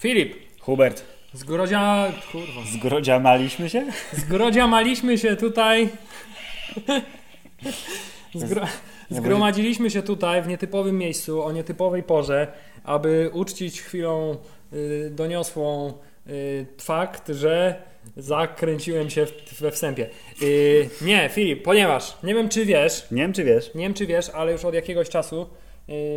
[0.00, 2.12] Filip, Hubert, zgrodzia...
[2.32, 2.60] kurwa.
[2.72, 3.86] zgrodziamaliśmy się?
[4.12, 5.88] Zgrodziamaliśmy się tutaj...
[8.34, 8.66] Zgro...
[9.10, 12.52] Zgromadziliśmy się tutaj w nietypowym miejscu, o nietypowej porze,
[12.84, 14.36] aby uczcić chwilą
[14.72, 15.92] y, doniosłą
[16.26, 17.82] y, fakt, że
[18.16, 19.26] zakręciłem się
[19.60, 20.06] we wstępie.
[20.42, 23.74] Y, nie, Filip, ponieważ nie wiem czy wiesz, Nie wiem, czy wiesz.
[23.74, 25.46] nie wiem czy wiesz, ale już od jakiegoś czasu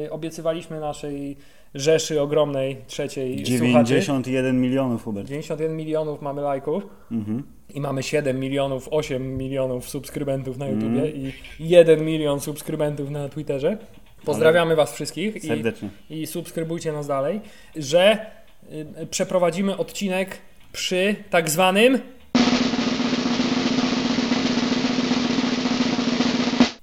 [0.06, 1.38] y, obiecywaliśmy naszej
[1.76, 3.86] rzeszy ogromnej, trzeciej słuchaczy.
[3.88, 5.28] 91 milionów, Hubert.
[5.28, 7.44] 91 milionów mamy lajków Mhm.
[7.74, 10.96] i mamy 7 milionów, 8 milionów subskrybentów na Mhm.
[10.96, 11.12] YouTubie
[11.60, 13.78] i 1 milion subskrybentów na Twitterze.
[14.26, 15.90] Pozdrawiamy Was wszystkich i, Serdecznie.
[16.10, 17.42] i subskrybujcie nas dalej,
[17.76, 18.26] że
[19.02, 20.38] y, przeprowadzimy odcinek
[20.78, 22.02] przy tak zwanym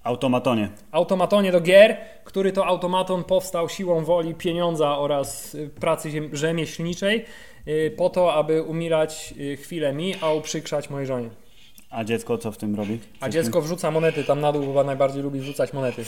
[0.04, 0.68] Automatonie.
[0.92, 7.24] automatonie do gier, który to automaton powstał siłą woli, pieniądza oraz y, pracy rzemieślniczej
[7.68, 11.28] y, po to, aby umilać y, chwilę mi, a uprzykrzać mojej żonie.
[11.90, 12.98] A dziecko co w tym robi?
[13.20, 16.04] A dziecko wrzuca monety tam na dół, chyba najbardziej lubi wrzucać monety.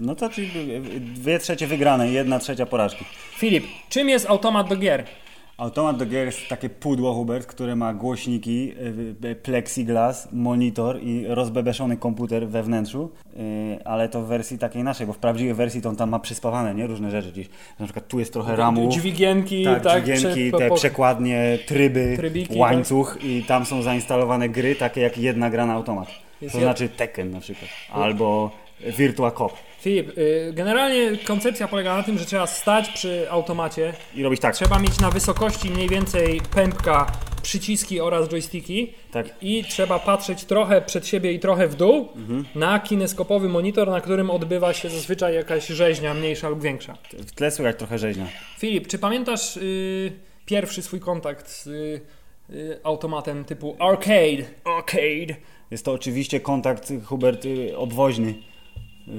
[0.00, 3.04] No to czyli dwie trzecie wygrane, jedna trzecia porażki.
[3.38, 5.04] Filip, czym jest automat do gier?
[5.58, 8.72] Automat do gier jest takie pudło, Hubert, które ma głośniki,
[9.22, 14.82] y, y, plexiglas, monitor i rozbebeszony komputer we wnętrzu, y, ale to w wersji takiej
[14.82, 16.86] naszej, bo w prawdziwej wersji to on tam ma przyspawane, nie?
[16.86, 17.48] Różne rzeczy gdzieś.
[17.78, 18.88] Na przykład tu jest trochę ramu.
[18.88, 24.74] Dźwigienki, Tak, tak, dźwigienki, prze- te przekładnie, tryby, Trybiki, łańcuch i tam są zainstalowane gry
[24.74, 26.08] takie jak jedna gra na automat.
[26.40, 28.50] Jest to znaczy Tekken na przykład, albo
[28.98, 29.52] Virtua Cop
[29.86, 34.54] Filip, y, generalnie koncepcja polega na tym, że trzeba stać przy automacie, i robić tak.
[34.54, 37.12] trzeba mieć na wysokości mniej więcej pępka
[37.42, 39.26] przyciski oraz joysticki Tak.
[39.42, 42.44] i trzeba patrzeć trochę przed siebie i trochę w dół Mhm.
[42.54, 46.96] na kineskopowy monitor, na którym odbywa się zazwyczaj jakaś rzeźnia mniejsza lub większa.
[47.12, 48.26] W tle słychać trochę rzeźnia.
[48.58, 50.12] Filip, czy pamiętasz y,
[50.46, 52.00] pierwszy swój kontakt z y,
[52.84, 54.44] automatem typu arcade?
[54.64, 55.36] Arcade.
[55.70, 57.44] Jest to oczywiście kontakt, Hubert,
[57.76, 58.34] obwoźny,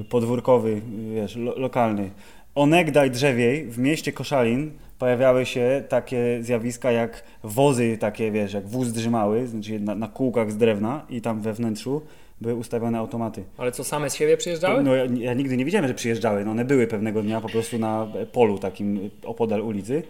[0.09, 0.81] podwórkowy,
[1.13, 2.11] wiesz, lo, lokalny.
[2.55, 8.91] Onegdaj drzewiej w mieście Koszalin pojawiały się takie zjawiska jak wozy takie, wiesz, jak wóz
[8.91, 12.01] drzymały, znaczy na, na kółkach z drewna i tam we wnętrzu
[12.41, 13.43] były ustawione automaty.
[13.57, 14.83] Ale co, same z siebie przyjeżdżały?
[14.83, 16.45] No, ja, ja nigdy nie widziałem, że przyjeżdżały.
[16.45, 20.03] No, one były pewnego dnia po prostu na polu takim opodal ulicy.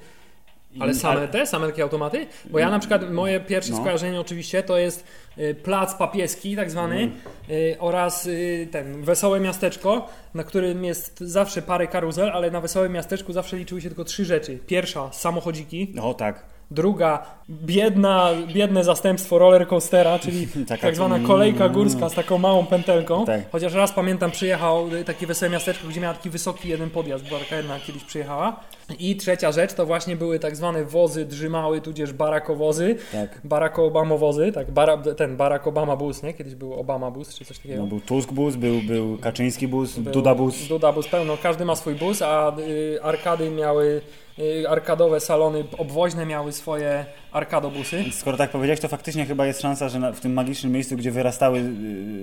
[0.80, 2.28] Ale same te, same takie automaty?
[2.50, 3.78] Bo ja na przykład, moje pierwsze No.
[3.78, 5.04] skojarzenie oczywiście to jest
[5.38, 7.12] y, plac papieski tak zwany Mm.
[7.50, 12.92] y, oraz y, ten wesołe miasteczko, na którym jest zawsze parę karuzel, ale na wesołym
[12.92, 14.60] miasteczku zawsze liczyły się tylko trzy rzeczy.
[14.68, 15.94] Pierwsza, samochodziki.
[16.02, 16.46] O tak.
[16.72, 22.66] Druga, biedna, biedne zastępstwo roller coastera, czyli Taka- tak zwana kolejka górska z taką małą
[22.66, 23.26] pętelką.
[23.26, 23.42] Tak.
[23.52, 27.56] Chociaż raz pamiętam, przyjechał takie wesołe miasteczko, gdzie miała taki wysoki jeden podjazd, była taka
[27.56, 28.60] jedna kiedyś przyjechała.
[29.00, 33.42] I trzecia rzecz to właśnie były tak zwane wozy drzymały, tudzież barakowozy, Tak.
[33.44, 36.34] Barack Obama wozy, tak, bara, ten Barack Obama bus, nie?
[36.34, 37.82] Kiedyś był Obama bus czy coś takiego.
[37.82, 40.68] No, był Tusk bus, był, był Kaczyński bus, Był Duda bus.
[40.68, 44.02] Duda bus pełno, każdy ma swój bus, a y, arkady miały,
[44.40, 48.04] y, arkadowe salony obwoźne miały swoje arkadobusy.
[48.12, 51.12] Skoro tak powiedziałeś, to faktycznie chyba jest szansa, że na, w tym magicznym miejscu, gdzie
[51.12, 51.62] wyrastały y,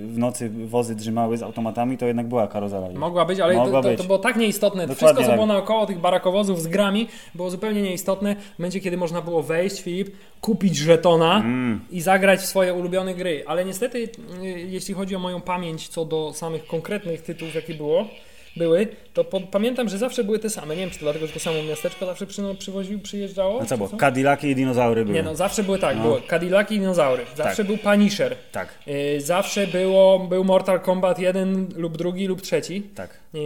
[0.06, 2.88] w nocy wozy drzymały z automatami, to jednak była karuzela.
[2.94, 4.86] Mogła być, ale Mogła to, to, to było tak nieistotne.
[4.86, 5.36] Dokładnie Wszystko, co tak.
[5.36, 8.36] było naokoło tych barakowozów z grami, było zupełnie nieistotne.
[8.54, 11.80] W momencie, kiedy można było wejść, Filip, kupić żetona Mm.
[11.90, 13.44] i zagrać w swoje ulubione gry.
[13.46, 18.08] Ale niestety, y, jeśli chodzi o moją pamięć co do samych konkretnych tytułów, jakie było,
[18.56, 20.74] były, to po, pamiętam, że zawsze były te same.
[20.76, 23.60] Nie wiem, czy to dlatego, że to samo miasteczko zawsze przy, przywoził, przyjeżdżało.
[23.62, 23.88] A co było?
[23.88, 25.14] czy Cadillaki i dinozaury były.
[25.14, 26.02] Nie no, zawsze były tak, No.
[26.02, 27.66] było Cadillaki i dinozaury, zawsze Tak.
[27.66, 33.24] był Punisher, Tak, y, zawsze było, był Mortal Kombat 1 lub drugi lub trzeci, tak.
[33.34, 33.40] Yy,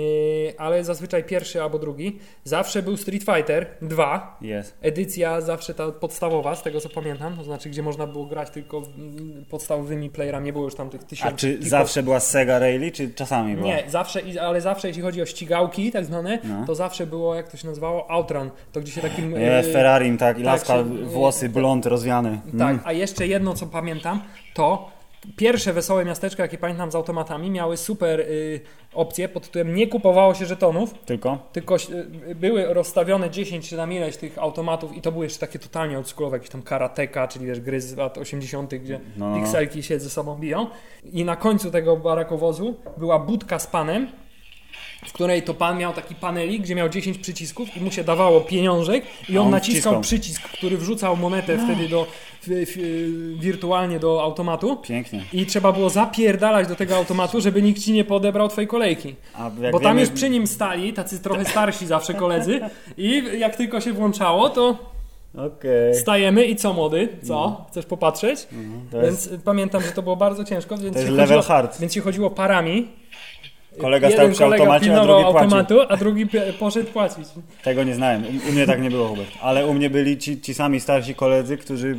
[0.59, 2.19] ale zazwyczaj pierwszy albo drugi.
[2.45, 4.39] Zawsze był Street Fighter 2.
[4.43, 4.75] Jest.
[4.83, 8.79] Edycja zawsze ta podstawowa, z tego co pamiętam, to znaczy gdzie można było grać tylko
[8.79, 11.37] mm, podstawowymi playerami, nie było już tam tych A tysięcy.
[11.37, 13.67] czy kilku- zawsze była Sega Rally, czy czasami była?
[13.67, 15.26] Nie, zawsze, ale zawsze jeśli chodzi o
[15.58, 16.64] ścigałki tak zwane, No.
[16.66, 18.50] to zawsze było, jak to się nazywało, Outrun.
[18.72, 19.31] To gdzie się takim...
[19.32, 22.40] Nie, yy, Ferrarim, tak, i tak, laska, się- włosy, blond, rozwiany.
[22.44, 22.81] Tak, Mm.
[22.84, 24.20] a jeszcze jedno, co pamiętam,
[24.55, 24.88] to
[25.37, 28.60] pierwsze wesołe miasteczko, jakie pamiętam z automatami, miały super y,
[28.94, 31.38] opcje pod tytułem nie kupowało się żetonów, Tylko?
[31.52, 31.76] tylko
[32.31, 35.96] y, były rozstawione 10 czy tam ileś tych automatów i to były jeszcze takie totalnie
[35.99, 39.40] oldschoolowe, jakieś tam karateka, czyli wiesz, gry z lat 80., gdzie No, no, no.
[39.44, 40.66] pikselki się ze sobą biją.
[41.12, 44.08] I na końcu tego barakowozu była budka z panem
[45.06, 48.41] w której to pan miał taki panelik, gdzie miał 10 przycisków i mu się dawało
[48.41, 50.00] pieniążek i on, on naciskał wciskał.
[50.00, 52.06] przycisk, który wrzucał monetę wtedy do,
[52.43, 54.77] w, w, wirtualnie do automatu.
[54.77, 55.25] Pięknie.
[55.33, 59.15] I trzeba było zapierdalać do tego automatu, żeby nikt ci nie podebrał twojej kolejki.
[59.73, 62.61] Bo tam wiemy- już przy nim stali tacy trochę starsi zawsze koledzy
[62.97, 64.77] i jak tylko się włączało, to
[65.35, 65.94] Okej.
[65.94, 67.09] stajemy i co młody?
[67.23, 67.67] Co?
[67.71, 68.49] Chcesz popatrzeć?
[68.91, 71.81] To Więc jest, pamiętam, że to było bardzo ciężko, więc to jest level chodziło, hard.
[71.81, 72.89] Więc się chodziło parami.
[73.79, 75.39] Kolega stał przy automacie, a drugi płacił.
[75.41, 76.27] automatu, a drugi
[76.59, 77.29] poszedł płacić.
[77.63, 78.23] Tego nie znałem.
[78.23, 79.31] U, u mnie tak nie było, Hubert.
[79.41, 81.97] Ale u mnie byli ci, ci sami starsi koledzy, którzy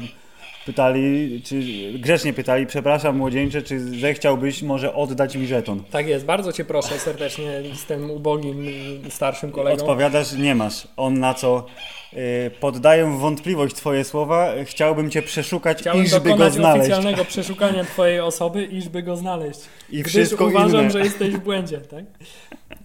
[0.65, 1.61] pytali, czy
[1.99, 5.83] grzecznie pytali, przepraszam młodzieńcze, czy zechciałbyś może oddać mi żeton?
[5.91, 8.65] Tak jest, bardzo cię proszę serdecznie z tym ubogim
[9.09, 9.81] starszym kolegą.
[9.81, 10.87] Odpowiadasz, nie masz.
[10.97, 11.65] On na co
[12.59, 16.79] poddaję w wątpliwość twoje słowa, chciałbym cię przeszukać, Chciałbym iżby go znaleźć.
[16.91, 19.59] oficjalnego przeszukania twojej osoby, iżby go znaleźć.
[19.89, 20.91] I wszystko uważam, inne.
[20.91, 22.05] że jesteś w błędzie, tak?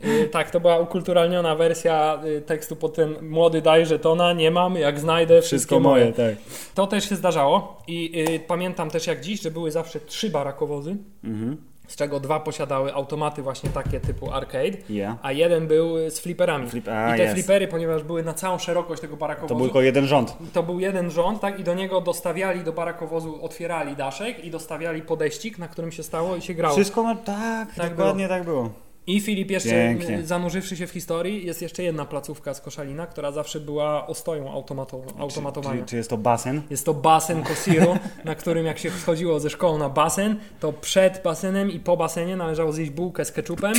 [0.05, 4.75] Y, tak, to była ukulturalniona wersja y, tekstu pod tym młody daj żetona, nie mam,
[4.77, 6.35] jak znajdę, wszystko, Wszystko moje, tak.
[6.75, 10.97] To też się zdarzało i y, pamiętam też jak dziś, że były zawsze trzy barakowozy,
[11.25, 11.57] Mhm.
[11.89, 15.17] Z czego dwa posiadały automaty właśnie takie typu arcade, Ja.
[15.23, 16.67] a jeden był y, z fliperami.
[16.69, 17.35] Flip- a, I te jest.
[17.35, 20.37] flipery, ponieważ były na całą szerokość tego barakowozu, To był tylko jeden rząd.
[20.53, 21.61] to był jeden rząd, tak?
[21.61, 26.37] I do niego dostawiali, do barakowozu otwierali daszek i dostawiali podeścik, na którym się stało
[26.37, 26.75] i się grało.
[26.75, 27.15] Wszystko ma...
[27.15, 28.71] Tak, Tak dokładnie tak było.
[29.07, 30.23] I Filip jeszcze, Pięknie.
[30.23, 35.03] zanurzywszy się w historii, jest jeszcze jedna placówka z Koszalina, która zawsze była ostoją automato,
[35.19, 35.81] automatowania.
[35.83, 36.63] Czy, czy jest to basen?
[36.71, 41.21] Jest to basen Kosiru, na którym jak się schodziło ze szkoły na basen, to przed
[41.25, 43.73] basenem i po basenie należało zjeść bułkę z ketchupem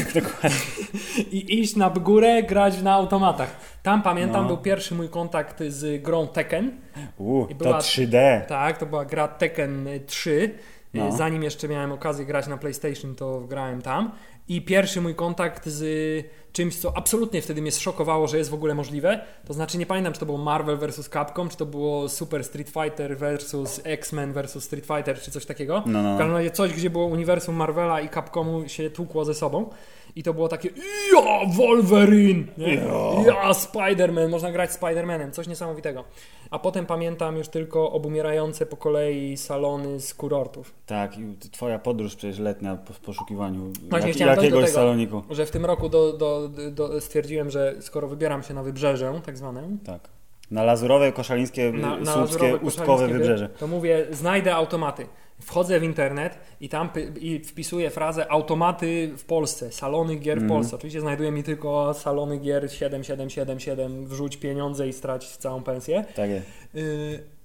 [1.31, 3.55] i iść na górę, grać na automatach.
[3.83, 4.47] Tam pamiętam, No.
[4.47, 6.71] był pierwszy mój kontakt z grą Tekken.
[7.17, 8.41] U, I to była- 3D.
[8.45, 10.51] Tak, to była gra Tekken 3.
[10.93, 11.11] No.
[11.11, 14.11] Zanim jeszcze miałem okazję grać na PlayStation, to grałem tam.
[14.47, 16.25] I pierwszy mój kontakt z
[16.55, 19.19] czymś, co absolutnie wtedy mnie zszokowało, że jest w ogóle możliwe.
[19.47, 21.09] To znaczy, nie pamiętam, czy to było Marvel vs.
[21.09, 23.81] Capcom, czy to było Super Street Fighter vs.
[23.83, 24.63] X-Men vs.
[24.63, 25.83] Street Fighter, czy coś takiego.
[25.85, 29.33] No, no, W każdym razie coś, gdzie było uniwersum Marvela i Capcomu się tłukło ze
[29.33, 29.69] sobą.
[30.15, 30.69] I to było takie
[31.13, 32.75] ja Wolverine, nie?
[33.25, 36.03] ja Spider-Man, można grać Spider-Manem, coś niesamowitego.
[36.51, 40.73] A potem pamiętam już tylko obumierające po kolei salony z kurortów.
[40.85, 44.67] Tak, i twoja podróż przecież letnia po- w poszukiwaniu jak, jakiegoś tego.
[44.67, 45.21] saloniku.
[45.29, 49.37] Że w tym roku do, do, do stwierdziłem, że skoro wybieram się na wybrzeże, tak
[49.37, 50.01] zwane, Tak.
[50.51, 53.49] Na lazurowe, koszalińskie, na, na słupskie, ustkowe wybrzeże.
[53.49, 55.05] To mówię, znajdę automaty.
[55.41, 56.89] Wchodzę w internet i tam
[57.19, 60.49] i wpisuję frazę automaty w Polsce, salony gier w Mhm.
[60.59, 60.75] Polsce.
[60.75, 66.05] Oczywiście znajduje mi tylko salony gier 7777, wrzuć pieniądze i strać całą pensję.
[66.15, 66.47] Tak jest.
[66.73, 66.83] Yy,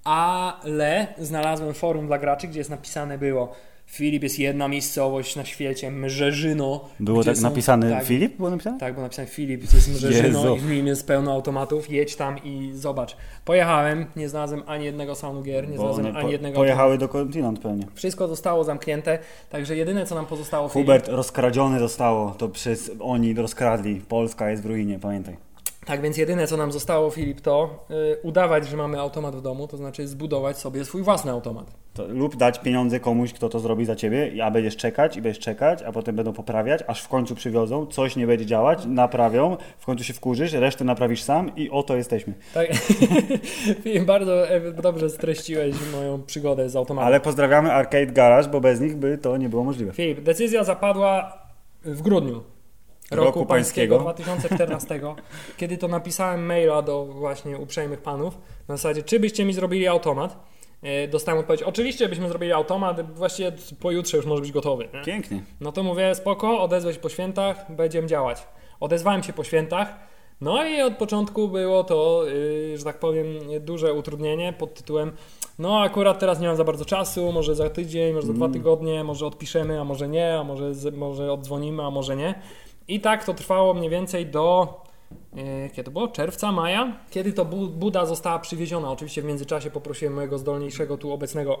[0.03, 3.53] ale znalazłem forum dla graczy, gdzie jest napisane było
[3.91, 6.89] Filip jest jedna miejscowość na świecie, Mrzeżyno.
[6.99, 8.37] Było tak są- napisane tak, Filip?
[8.37, 8.79] Było napisane?
[8.79, 10.55] tak, było napisane Filip, to jest Mrzeżyno Jezu.
[10.55, 13.17] i w nim jest pełno automatów, jedź tam i zobacz.
[13.45, 17.09] Pojechałem, nie znalazłem ani jednego salonu gier, nie Bo znalazłem ani po, jednego pojechały do
[17.09, 17.87] kontynent pewnie.
[17.93, 23.33] Wszystko zostało zamknięte, także jedyne co nam pozostało Filip, Hubert rozkradzione zostało, to przez oni
[23.33, 24.01] rozkradli.
[24.07, 25.37] Polska jest w ruinie, pamiętaj.
[25.85, 29.67] Tak więc jedyne co nam zostało Filip to y, udawać, że mamy automat w domu,
[29.67, 31.71] to znaczy zbudować sobie swój własny automat.
[32.01, 35.43] To, lub dać pieniądze komuś, kto to zrobi za ciebie, a będziesz czekać i będziesz
[35.43, 39.85] czekać, a potem będą poprawiać, aż w końcu przywiozą, coś nie będzie działać, naprawią, w
[39.85, 42.33] końcu się wkurzysz, resztę naprawisz sam i oto jesteśmy.
[42.53, 42.67] Tak.
[43.83, 47.07] Filip, bardzo e, dobrze streściłeś moją przygodę z automatem.
[47.07, 49.93] Ale pozdrawiamy Arcade Garage, bo bez nich by to nie było możliwe.
[49.93, 51.37] Filip, decyzja zapadła
[51.83, 52.43] w grudniu
[53.11, 53.99] roku, Roku pańskiego.
[53.99, 54.99] 2014,
[55.57, 60.50] kiedy to napisałem maila do właśnie uprzejmych panów na zasadzie, czy byście mi zrobili automat.
[60.83, 64.89] E, Dostałem odpowiedź, oczywiście byśmy zrobili automat, właściwie pojutrze już może być gotowy.
[64.93, 65.01] nie?
[65.01, 65.43] Pięknie.
[65.61, 68.47] No to mówię, spoko, odezwę się po świętach, będziemy działać.
[68.79, 69.93] Odezwałem się po świętach,
[70.41, 73.25] no i od początku było to, yy, że tak powiem,
[73.59, 75.11] duże utrudnienie pod tytułem
[75.61, 79.03] no akurat teraz nie mam za bardzo czasu, może za tydzień, może za dwa tygodnie,
[79.03, 82.41] może odpiszemy, a może nie, a może, może oddzwonimy, a może nie.
[82.87, 84.81] I tak to trwało mniej więcej do
[85.69, 86.07] kiedy to było?
[86.07, 86.97] Czerwca, maja?
[87.09, 88.91] Kiedy to Bu- Buda została przywieziona.
[88.91, 91.59] Oczywiście w międzyczasie poprosiłem mojego zdolniejszego tu obecnego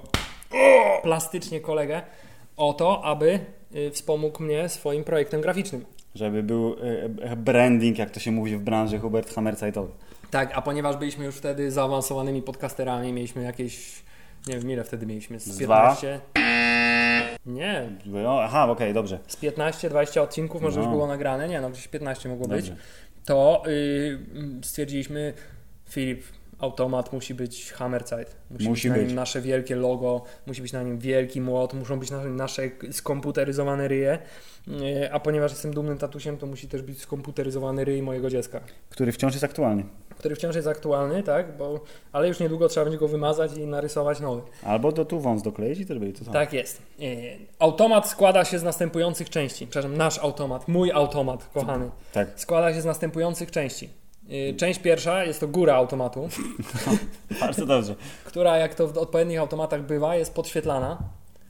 [1.03, 2.01] plastycznie kolegę
[2.57, 3.39] o to, aby
[3.75, 5.85] y, wspomógł mnie swoim projektem graficznym.
[6.15, 6.75] Żeby był
[7.23, 9.91] e, e, branding, jak to się mówi w branży, Hubert Hammerzeitowy.
[10.31, 14.03] Tak, a ponieważ byliśmy już wtedy zaawansowanymi podcasterami, mieliśmy jakieś,
[14.47, 16.19] nie wiem ile wtedy mieliśmy, z Z 15?
[17.45, 19.19] Nie, No, aha, okej, dobrze.
[19.27, 20.83] z 15-20 odcinków może No.
[20.85, 22.71] już było nagrane, nie no, gdzieś 15 mogło być.
[23.25, 24.19] To y,
[24.63, 25.33] stwierdziliśmy,
[25.89, 26.23] Filip,
[26.59, 28.35] automat musi być Hammerzeit.
[28.51, 29.07] Musi, Musi być na być.
[29.07, 32.61] nim nasze wielkie logo, musi być na nim wielki młot, muszą być na, nasze
[32.91, 34.19] skomputeryzowane ryje.
[35.03, 39.11] E, A ponieważ jestem dumnym tatusiem, to musi też być skomputeryzowany ryj mojego dziecka, Który
[39.11, 39.83] wciąż jest aktualny.
[40.21, 41.57] Który wciąż jest aktualny, tak?
[41.57, 41.79] Bo,
[42.11, 44.41] ale już niedługo trzeba będzie go wymazać i narysować nowy.
[44.63, 46.33] Albo do tu wąs dokleić i też będzie to samo.
[46.33, 46.81] Tak jest.
[46.99, 47.03] E,
[47.59, 49.67] Automat składa się z następujących części.
[49.67, 51.89] Przepraszam, nasz automat, mój automat, kochany.
[52.13, 52.27] Tak.
[52.35, 53.89] Składa się z następujących części.
[54.49, 56.29] E, Część pierwsza jest to góra automatu,
[57.41, 57.95] Bardzo dobrze.
[58.25, 60.97] która jak to w odpowiednich automatach bywa, jest podświetlana,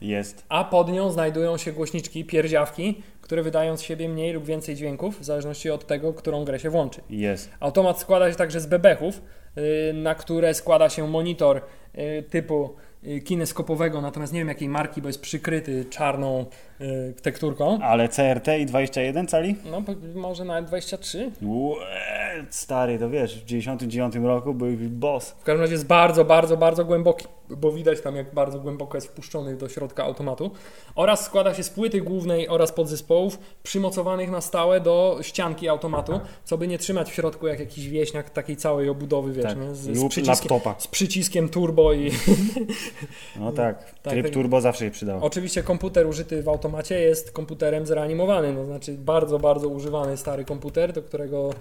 [0.02, 0.44] Jest.
[0.48, 5.20] a pod nią znajdują się głośniczki, pierdziawki, które wydają z siebie mniej lub więcej dźwięków,
[5.20, 7.00] w zależności od tego, którą grę się włączy.
[7.10, 7.50] Jest.
[7.60, 9.22] Automat składa się także z bebechów,
[9.58, 11.56] y, na które składa się monitor
[11.94, 12.74] y, typu
[13.06, 16.46] y, kineskopowego, natomiast nie wiem jakiej marki, bo jest przykryty czarną
[16.82, 17.78] y, tekturką.
[17.82, 19.56] Ale CRT i 21 cali?
[19.70, 19.82] No,
[20.14, 21.30] może nawet 23.
[21.42, 25.30] Łe, stary, to wiesz, w 99 roku był boss.
[25.30, 29.06] W każdym razie jest bardzo, bardzo, bardzo głęboki, bo widać tam jak bardzo głęboko jest
[29.08, 30.50] wpuszczony do środka automatu.
[30.94, 36.58] Oraz składa się z płyty głównej oraz podzespołów przymocowanych na stałe do ścianki automatu, co
[36.58, 39.58] by nie trzymać w środku jak jakiś wieśniak takiej całej obudowy, wiesz, Tak.
[39.58, 39.74] nie?
[39.74, 40.74] Z, z, Lub przyciskiem, laptopa.
[40.80, 42.10] z przyciskiem turbo i
[43.40, 44.34] No tak, tryb tak.
[44.34, 45.24] turbo zawsze się przydał.
[45.24, 50.92] Oczywiście komputer użyty w automacie jest komputerem zreanimowany, no znaczy bardzo, bardzo używany stary komputer,
[50.92, 51.54] do którego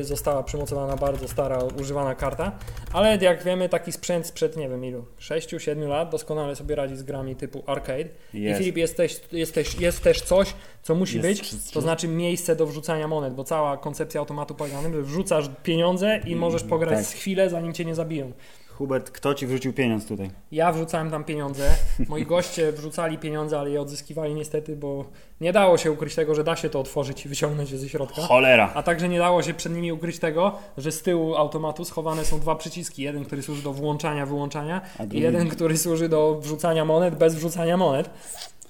[0.00, 2.52] y, została przymocowana bardzo stara, używana karta,
[2.92, 7.02] ale jak wiemy taki sprzęt sprzed, nie wiem ilu, 6-7 lat doskonale sobie radzi z
[7.02, 8.08] grami typu arcade.
[8.34, 8.58] I Jest.
[8.58, 12.56] Filip, jest też, jest, też, jest też coś, co musi Jest być, to znaczy miejsce
[12.56, 16.62] do wrzucania monet, bo cała koncepcja automatu polega na tym, że wrzucasz pieniądze i możesz
[16.62, 17.06] pograć tak.
[17.06, 18.32] z chwilę, zanim cię nie zabiją.
[18.80, 20.30] Hubert, kto ci wrzucił pieniądz tutaj?
[20.52, 21.70] Ja wrzucałem tam pieniądze,
[22.08, 25.04] moi goście wrzucali pieniądze, ale je odzyskiwali niestety, bo
[25.40, 28.22] nie dało się ukryć tego, że da się to otworzyć i wyciągnąć je ze środka.
[28.22, 28.72] Cholera!
[28.74, 32.40] A także nie dało się przed nimi ukryć tego, że z tyłu automatu schowane są
[32.40, 33.02] dwa przyciski.
[33.02, 34.80] Jeden, który służy do włączania, wyłączania
[35.12, 38.10] i jeden, który służy do wrzucania monet bez wrzucania monet.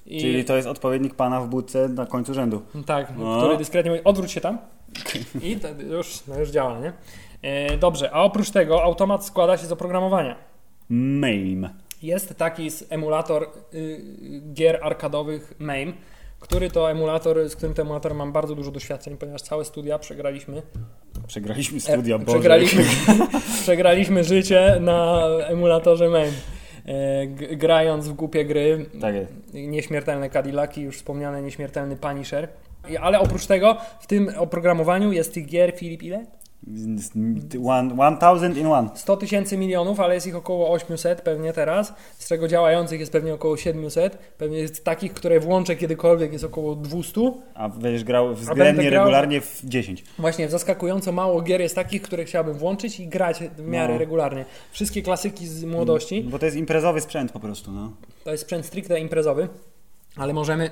[0.05, 2.61] I, Czyli to jest odpowiednik pana w budce na końcu rzędu.
[2.85, 3.37] Tak, No.
[3.37, 4.57] który dyskretnie mówi, odwróć się tam
[5.41, 5.57] i
[5.89, 6.93] już, no już działa, nie?
[7.41, 10.35] E, dobrze, a oprócz tego automat składa się z oprogramowania.
[10.89, 11.69] MAME.
[12.03, 14.01] Jest taki emulator y,
[14.53, 15.93] gier arkadowych MAME,
[16.39, 20.61] który to emulator, z którym to emulatorem mam bardzo dużo doświadczeń, ponieważ całe studia przegraliśmy.
[21.27, 22.31] Przegraliśmy studia, e, Boże.
[22.39, 22.83] przegraliśmy,
[23.63, 26.31] przegraliśmy życie na emulatorze MAME.
[26.85, 29.33] E, g- grając w głupie gry, Tak jest.
[29.53, 32.47] nieśmiertelne Cadillaki, już wspomniany nieśmiertelny Punisher.
[33.01, 36.25] Ale oprócz tego w tym oprogramowaniu jest tych gier, Filip, ile?
[37.99, 38.89] One, thousand in one.
[38.95, 43.33] 100 tysięcy milionów, ale jest ich około 800 pewnie teraz, z czego działających jest pewnie
[43.33, 44.17] około 700.
[44.37, 47.21] Pewnie jest takich, które włączę kiedykolwiek jest około 200.
[47.53, 50.03] A będziesz grał względnie grał- regularnie w 10.
[50.19, 53.99] Właśnie zaskakująco mało gier jest takich, które chciałbym włączyć i grać w miarę No.
[53.99, 54.45] regularnie.
[54.71, 56.23] Wszystkie klasyki z młodości.
[56.23, 57.91] Bo to jest imprezowy sprzęt po prostu, no.
[58.23, 59.47] To jest sprzęt stricte imprezowy,
[60.17, 60.69] ale możemy,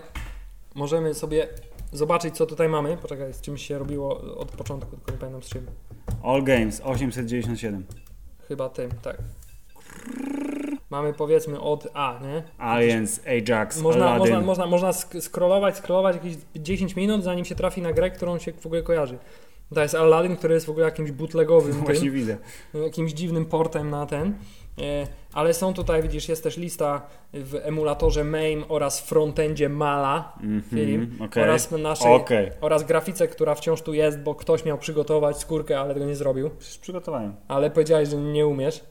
[0.76, 1.48] możemy sobie
[1.92, 2.98] zobaczyć, co tutaj mamy.
[3.02, 5.66] Poczekaj, z czymś się robiło od początku, tylko nie pamiętam z czym.
[6.24, 7.86] All Games 897.
[8.48, 9.18] Chyba tym, tak.
[10.90, 12.44] Mamy powiedzmy od A, nie?
[12.58, 14.36] Aliens, Ajax, Można, Aladdin.
[14.36, 18.54] można, można, można scrollować, scrollować jakieś 10 minut, zanim się trafi na grę, którą się
[18.54, 19.18] w ogóle kojarzy.
[19.76, 22.38] To jest Aladdin, który jest w ogóle jakimś bootlegowym, tym, Właśnie widzę.
[22.74, 24.34] jakimś dziwnym portem na ten.
[24.82, 27.02] E, Ale są tutaj, widzisz, jest też lista
[27.34, 30.34] w emulatorze MAME oraz frontendzie Mala
[30.70, 31.44] Filip, Mhm, okej.
[31.44, 32.52] oraz naszej, Okej.
[32.62, 36.50] oraz grafice, która wciąż tu jest, bo ktoś miał przygotować skórkę, ale tego nie zrobił.
[36.60, 37.36] Przecież przygotowałem.
[37.48, 38.84] Ale powiedziałeś, że nie umiesz.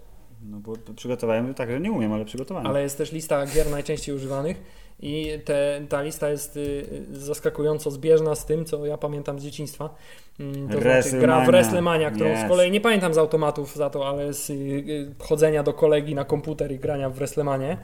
[0.43, 2.67] No bo to przygotowałem tak, że nie umiem, ale przygotowałem.
[2.67, 4.63] Ale jest też lista gier najczęściej używanych
[5.01, 9.43] i te, ta lista jest y, y, zaskakująco zbieżna z tym, co ja pamiętam z
[9.43, 9.95] dzieciństwa.
[10.41, 12.11] Mm, To znaczy gra w WrestleMania.
[12.11, 12.41] Którą Yes.
[12.47, 16.25] z kolei nie pamiętam z automatów za to, ale z y, chodzenia do kolegi na
[16.25, 17.77] komputer i grania w WrestleManie.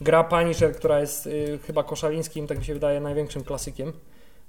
[0.00, 1.28] Gra Punisher, która jest
[1.66, 3.92] chyba koszalińskim, tak mi się wydaje, największym klasykiem.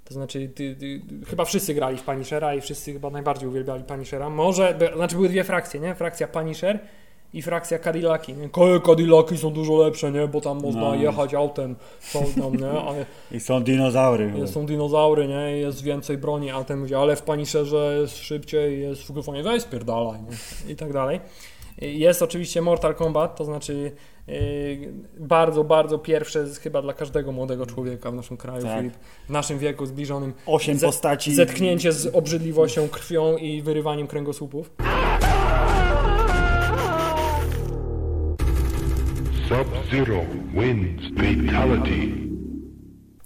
[0.05, 4.29] To znaczy, ty, ty, chyba wszyscy grali w Punishera i wszyscy chyba najbardziej uwielbiali Punishera.
[4.29, 5.95] Może, znaczy były dwie frakcje, nie?
[5.95, 6.79] Frakcja Punisher
[7.33, 8.35] i frakcja Cadillaki.
[8.85, 10.27] Cadillaki są dużo lepsze, nie?
[10.27, 10.95] Bo tam można No.
[10.95, 12.67] jechać autem, są tam, nie?
[12.69, 14.33] Ale I są dinozaury.
[14.37, 15.57] jest- są dinozaury, nie?
[15.57, 19.61] Jest więcej broni, a ten mówi, ale w Punisherze jest szybciej, jest w ogóle weź
[19.63, 20.71] spierdalaj, nie?
[20.73, 21.19] I tak dalej.
[21.81, 23.91] Jest oczywiście Mortal Kombat, to znaczy
[24.27, 24.35] yy,
[25.19, 28.77] bardzo, bardzo pierwsze chyba dla każdego młodego człowieka w naszym kraju, Tak.
[28.77, 28.93] Filip,
[29.27, 30.33] w naszym wieku zbliżonym.
[30.45, 31.35] Osiem postaci.
[31.35, 34.71] Zetknięcie z obrzydliwością, krwią i wyrywaniem kręgosłupów.
[39.53, 42.33] Sub-Zero wins fatality.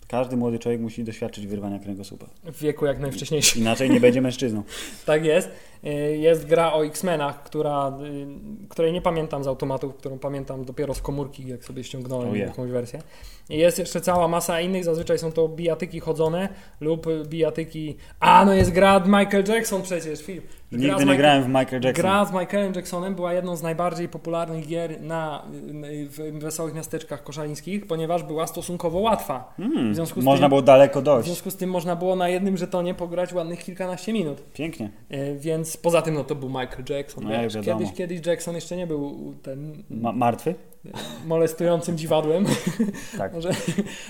[0.07, 2.25] Każdy młody człowiek musi doświadczyć wyrwania kręgosłupa.
[2.43, 3.61] W wieku jak najwcześniejszym.
[3.61, 4.63] Inaczej nie będzie mężczyzną.
[5.05, 5.49] Tak jest.
[5.83, 7.99] Y, Jest gra o X-Menach, która,
[8.65, 12.37] y, której nie pamiętam z automatów, którą pamiętam dopiero z komórki, jak sobie ściągnąłem Oh
[12.37, 12.49] yeah.
[12.49, 13.01] jakąś wersję.
[13.49, 16.49] Jest jeszcze cała masa innych, zazwyczaj są to bijatyki chodzone
[16.81, 17.95] lub bijatyki...
[18.19, 20.41] A, no jest gra Michael Jackson przecież, film.
[20.71, 21.93] Nigdy nie Michael- grałem w Michael Jackson.
[21.93, 25.43] Gra z Michaelem Jacksonem była jedną z najbardziej popularnych gier na,
[26.09, 29.53] w wesołych miasteczkach koszalińskich, ponieważ była stosunkowo łatwa.
[29.57, 31.25] Hmm, W można tym- było daleko W dojść.
[31.27, 34.43] związku z tym można było na jednym żetonie pograć ładnych kilkanaście minut.
[34.53, 34.89] Pięknie.
[35.09, 37.23] E, Więc poza tym no to był Michael Jackson.
[37.23, 37.29] No,
[37.63, 40.55] kiedyś, kiedyś Jackson jeszcze nie był ten Ma martwy?
[41.25, 42.45] Molestującym dziwadłem.
[43.17, 43.33] Tak.
[43.33, 43.49] może,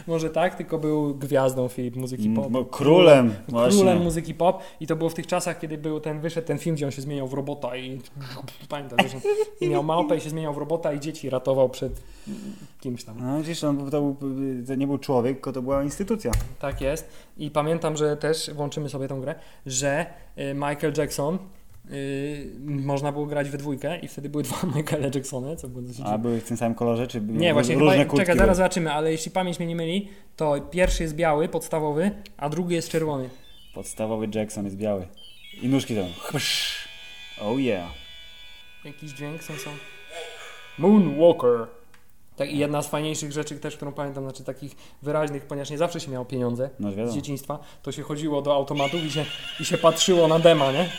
[0.07, 2.45] może tak, tylko był gwiazdą Filip muzyki pop.
[2.45, 3.79] M- bo królem, właśnie.
[3.79, 6.75] Królem muzyki pop i to było w tych czasach, kiedy był ten, wyszedł ten film,
[6.75, 8.01] gdzie on się zmieniał w robota i
[8.69, 8.99] pamiętam,
[9.61, 12.01] że miał małpę i się zmieniał w robota i dzieci ratował przed
[12.79, 13.15] kimś tam.
[13.19, 14.15] No widzisz, on, to, był,
[14.67, 16.31] to nie był człowiek, tylko to była instytucja.
[16.59, 17.09] Tak jest.
[17.37, 20.05] I pamiętam, że też włączymy sobie tą grę, że
[20.37, 21.37] y, Michael Jackson
[21.91, 26.01] y, można było grać we dwójkę i wtedy były dwa Michaele Jacksony, co było dosyć...
[26.05, 28.25] A były w tym samym kolorze, czy były Nie, właśnie różne chyba, kurtki?
[28.25, 32.49] czekaj, zaraz zobaczymy, ale jeśli pamięć mnie nie myli, to pierwszy jest biały, podstawowy, a
[32.49, 33.29] drugi jest czerwony.
[33.73, 35.07] Podstawowy Jackson jest biały.
[35.61, 36.05] I nóżki tam.
[37.41, 37.89] Oh yeah.
[38.85, 39.69] Jakiś dźwięk są są.
[40.77, 41.67] Moonwalker.
[42.35, 45.99] Tak, i jedna z fajniejszych rzeczy też, którą pamiętam, znaczy takich wyraźnych, ponieważ nie zawsze
[45.99, 49.25] się miało pieniądze No z dzieciństwa, to się chodziło do automatów i się,
[49.59, 50.89] i się patrzyło na dema, nie?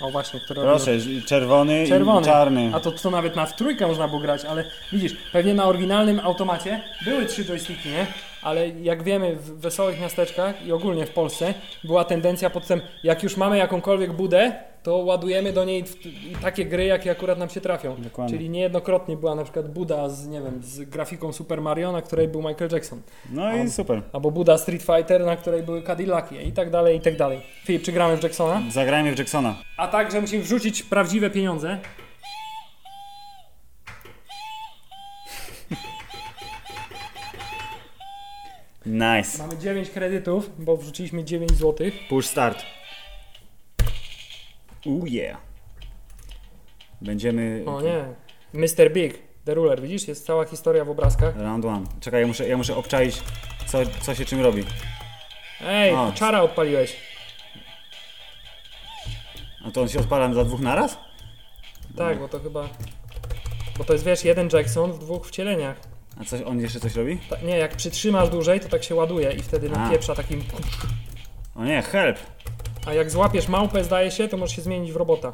[0.00, 2.20] O właśnie, które Proszę, ż- czerwony, Czerwony.
[2.22, 2.70] i czarny.
[2.74, 6.20] A to, to nawet na w trójkę można było grać, ale widzisz, pewnie na oryginalnym
[6.24, 8.06] automacie były trzy joysticki, nie?
[8.42, 11.54] Ale jak wiemy w wesołych miasteczkach i ogólnie w Polsce
[11.84, 14.52] była tendencja pod tym, jak już mamy jakąkolwiek budę,
[14.82, 15.84] to ładujemy do niej
[16.42, 17.96] takie gry, jakie akurat nam się trafią.
[17.98, 18.36] Dokładnie.
[18.36, 22.28] Czyli niejednokrotnie była na przykład buda z, nie wiem, z grafiką Super Mario, na której
[22.28, 23.02] był Michael Jackson.
[23.30, 24.02] No i super.
[24.12, 27.40] Albo buda Street Fighter, na której były Cadillaki i tak dalej, i tak dalej.
[27.64, 28.62] Filip, czy gramy w Jacksona?
[28.70, 29.56] Zagrajmy w Jacksona.
[29.76, 31.78] A także musimy wrzucić prawdziwe pieniądze.
[38.88, 39.38] Nice.
[39.38, 41.90] Mamy 9 kredytów, bo wrzuciliśmy 9 zł.
[42.08, 42.62] Push start.
[44.86, 45.40] Ooh yeah.
[47.00, 47.64] Będziemy...
[47.66, 48.04] O nie.
[48.52, 48.92] Mr.
[48.92, 50.08] Big, The Ruler, widzisz?
[50.08, 51.36] Jest cała historia w obrazkach.
[51.36, 51.86] Round one.
[52.00, 53.22] Czekaj, ja muszę, ja muszę obczaić,
[53.66, 54.64] co, co się czym robi.
[55.60, 56.12] Ej, O.
[56.14, 56.96] czara odpaliłeś.
[59.64, 60.98] A to on się odpala za dwóch naraz?
[61.96, 62.68] Tak, bo to chyba...
[63.78, 65.97] Bo to jest, wiesz, jeden Jackson w dwóch wcieleniach.
[66.20, 67.18] A coś, on jeszcze coś robi?
[67.30, 69.78] Ta, nie, jak przytrzymasz dłużej, to tak się ładuje i wtedy A.
[69.78, 70.42] napieprza takim...
[71.56, 72.16] O nie, help.
[72.86, 75.32] A jak złapiesz małpę, zdaje się, to możesz się zmienić w robota.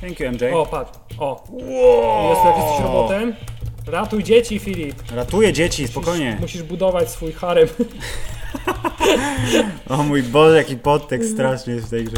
[0.00, 0.44] Thank you, MJ.
[0.54, 0.98] O, patrz.
[1.18, 2.30] O, Wow.
[2.30, 3.34] jest jak jesteś robotem.
[3.86, 5.02] Ratuj dzieci, Filip.
[5.14, 6.36] Ratuję dzieci, spokojnie.
[6.40, 7.68] Musisz, budować swój harem.
[9.88, 12.16] O mój Boże, jaki podtekst straszny jest w tej grze.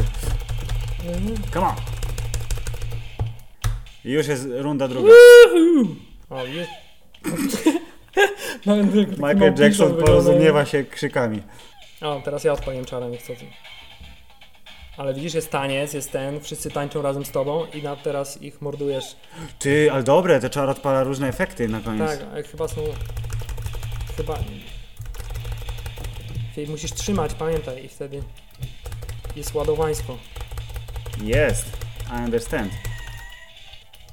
[1.53, 1.75] Come on.
[4.05, 5.11] I już jest runda druga.
[6.29, 6.69] O, jest.
[8.65, 8.75] No,
[9.17, 11.41] Michael Jackson porozumiewa się krzykami.
[12.01, 13.45] O, teraz ja odpaliłem czarę, niestety.
[14.97, 18.61] Ale widzisz, jest taniec, jest ten, wszyscy tańczą razem z tobą i na teraz ich
[18.61, 19.15] mordujesz.
[19.59, 22.19] Ty, ale dobre, te czar odpala różne efekty na koniec.
[22.19, 22.81] Tak, ale chyba są...
[24.17, 24.39] Chyba...
[26.67, 28.23] Musisz trzymać, pamiętaj, i wtedy
[29.35, 30.17] jest ładowańsko.
[31.23, 31.65] Jest.
[32.11, 32.71] I understand.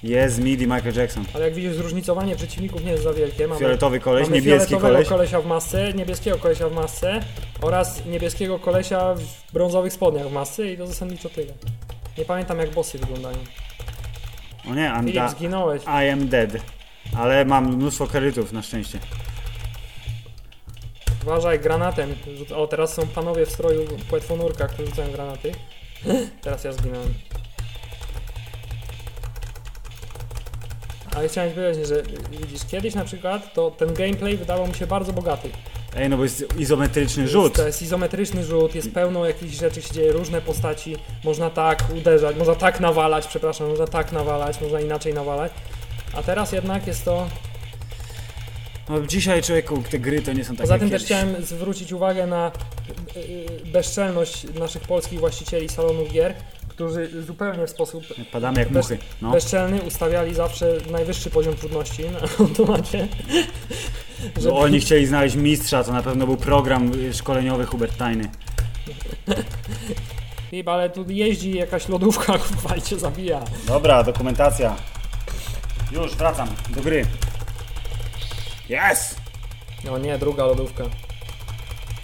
[0.03, 1.25] Jest midi Michael Jackson.
[1.35, 3.49] Ale jak widzisz, zróżnicowanie przeciwników nie jest za wielkie.
[3.49, 5.09] Mamy, Fioletowy koleś, mamy niebieski koleś.
[5.09, 7.21] kolesia w masce, niebieskiego kolesia w masce
[7.63, 11.53] oraz niebieskiego kolesia w brązowych spodniach w masce i to zasadniczo tyle.
[12.19, 13.39] Nie pamiętam jak bossy wyglądają.
[14.71, 15.83] O nie, I'm Filip, zginąłeś.
[15.85, 16.51] I am dead.
[17.17, 18.99] Ale mam mnóstwo kredytów na szczęście.
[21.23, 22.15] Uważaj, granatem.
[22.57, 25.53] O, teraz są panowie w stroju płetwonurka, którzy rzucają granaty.
[26.43, 27.15] Teraz ja zginąłem.
[31.19, 34.87] Ale chciałem ci powiedzieć, że widzisz, kiedyś na przykład to ten gameplay wydawał mi się
[34.87, 35.49] bardzo bogaty.
[35.97, 37.55] Ej, no bo jest izometryczny Jest, rzut.
[37.55, 40.97] to jest izometryczny rzut, jest pełno jakichś rzeczy, się dzieje, różne postaci.
[41.25, 45.53] Można tak uderzać, można tak nawalać, przepraszam, można tak nawalać, można inaczej nawalać.
[46.15, 47.29] A teraz jednak jest to.
[48.89, 52.27] No, dzisiaj człowieku, te gry to nie są takie Poza tym też chciałem zwrócić uwagę
[52.27, 52.53] na
[53.17, 56.35] y, y, bezczelność naszych polskich właścicieli salonów gier,
[56.79, 58.99] którzy zupełnie w sposób Padamy jak Bez- muchy.
[59.23, 59.31] No.
[59.31, 63.09] bezczelny ustawiali zawsze najwyższy poziom trudności na automacie.
[64.45, 68.31] Bo oni chcieli znaleźć mistrza, to na pewno był program szkoleniowy Hubert Tajny.
[70.51, 73.41] Filip, ale tu jeździ jakaś lodówka, kurwa cię zabija.
[73.67, 74.77] Dobra, dokumentacja.
[75.93, 77.07] Już, wracam do gry.
[78.71, 79.17] Yes!
[79.85, 80.85] No nie, druga lodówka.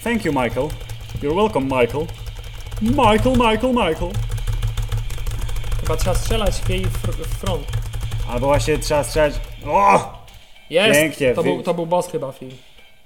[0.03, 0.67] Thank you, Michael.
[1.21, 2.07] You're welcome, Michael.
[2.81, 4.34] Michael, Michael, Michael.
[5.85, 7.67] Chyba trzeba strzelać w jej fr- w front.
[8.29, 9.33] Albo właśnie trzeba strzelać...
[9.65, 10.13] O!
[10.69, 10.99] Jest!
[10.99, 12.51] Pięknie, To był, to był boss chyba film.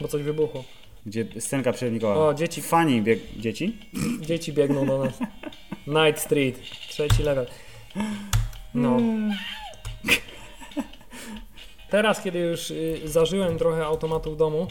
[0.02, 0.64] Bo coś wybuchło.
[1.06, 2.16] Gdzie scenka przernikowa.
[2.28, 3.20] O, dzieci, Fani bieg...
[3.38, 3.78] Dzieci?
[4.22, 5.14] dzieci biegną do nas.
[5.88, 7.48] Night Street, trzeci level.
[8.74, 8.98] No.
[11.90, 14.68] Teraz, kiedy już y, zażyłem trochę automatu w domu,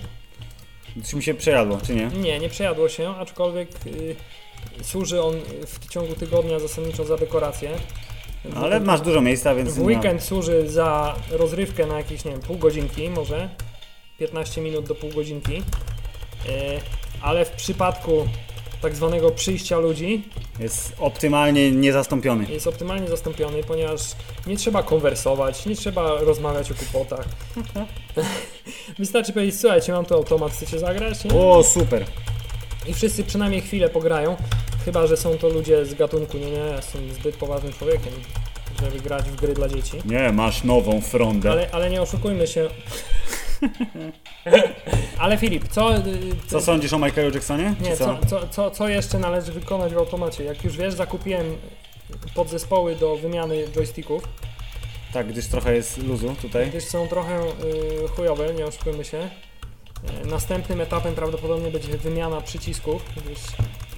[1.07, 2.07] Czy mi się przejadło, czy nie?
[2.07, 4.17] nie, nie przejadło się, aczkolwiek y,
[4.83, 5.35] służy on
[5.67, 7.71] w ciągu tygodnia zasadniczo za dekorację.
[8.57, 9.71] Ale masz dużo miejsca, więc...
[9.75, 13.49] W weekend służy za rozrywkę na jakieś, nie wiem, pół godzinki może,
[14.19, 15.63] 15 minut do pół godzinki,
[16.47, 16.53] Yy,
[17.21, 18.29] ale w przypadku
[18.83, 20.23] tak zwanego przyjścia ludzi
[20.61, 22.47] Jest optymalnie niezastąpiony.
[22.51, 24.01] jest optymalnie zastąpiony, ponieważ
[24.47, 27.27] nie trzeba konwersować, nie trzeba rozmawiać o kłopotach.
[28.99, 31.25] Wystarczy powiedzieć, słuchajcie, mam tu automat, chcecie zagrać?
[31.25, 31.31] Nie?
[31.41, 32.05] O, super.
[32.89, 34.37] I wszyscy przynajmniej chwilę pograją,
[34.85, 38.13] chyba że są to ludzie z gatunku, nie, nie, ja jestem zbyt poważnym człowiekiem,
[38.83, 39.93] żeby grać w gry dla dzieci.
[40.05, 41.51] Nie, masz nową frondę.
[41.51, 42.69] Ale, ale nie oszukujmy się.
[45.19, 46.01] ale Filip, co, y,
[46.47, 47.75] Co sądzisz o Michaelu Jacksonie?
[47.81, 50.45] nie, Czy co, co, co, co jeszcze należy wykonać w automacie?
[50.45, 51.57] Jak już wiesz, zakupiłem
[52.35, 54.23] podzespoły do wymiany joysticków,
[55.13, 56.67] Tak, gdyż trochę jest luzu tutaj.
[56.71, 59.29] gdyż są trochę y, chujowe, nie oszukujmy się.
[60.25, 63.39] Y, Następnym etapem prawdopodobnie będzie wymiana przycisków, gdyż,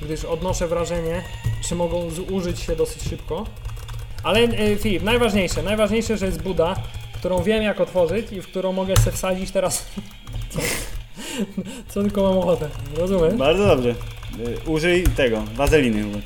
[0.02, 1.22] gdyż odnoszę wrażenie,
[1.68, 3.46] że mogą zużyć się dosyć szybko.
[4.22, 6.74] Ale y, Filip, najważniejsze, najważniejsze, że jest Buda,
[7.14, 9.86] którą wiem jak otworzyć i w którą mogę se wsadzić teraz
[10.52, 10.58] co,
[11.88, 12.68] co tylko mam ochotę.
[12.96, 13.34] Rozumiesz?
[13.34, 13.90] Bardzo dobrze.
[13.90, 16.20] Y, Użyj tego, wazeliny.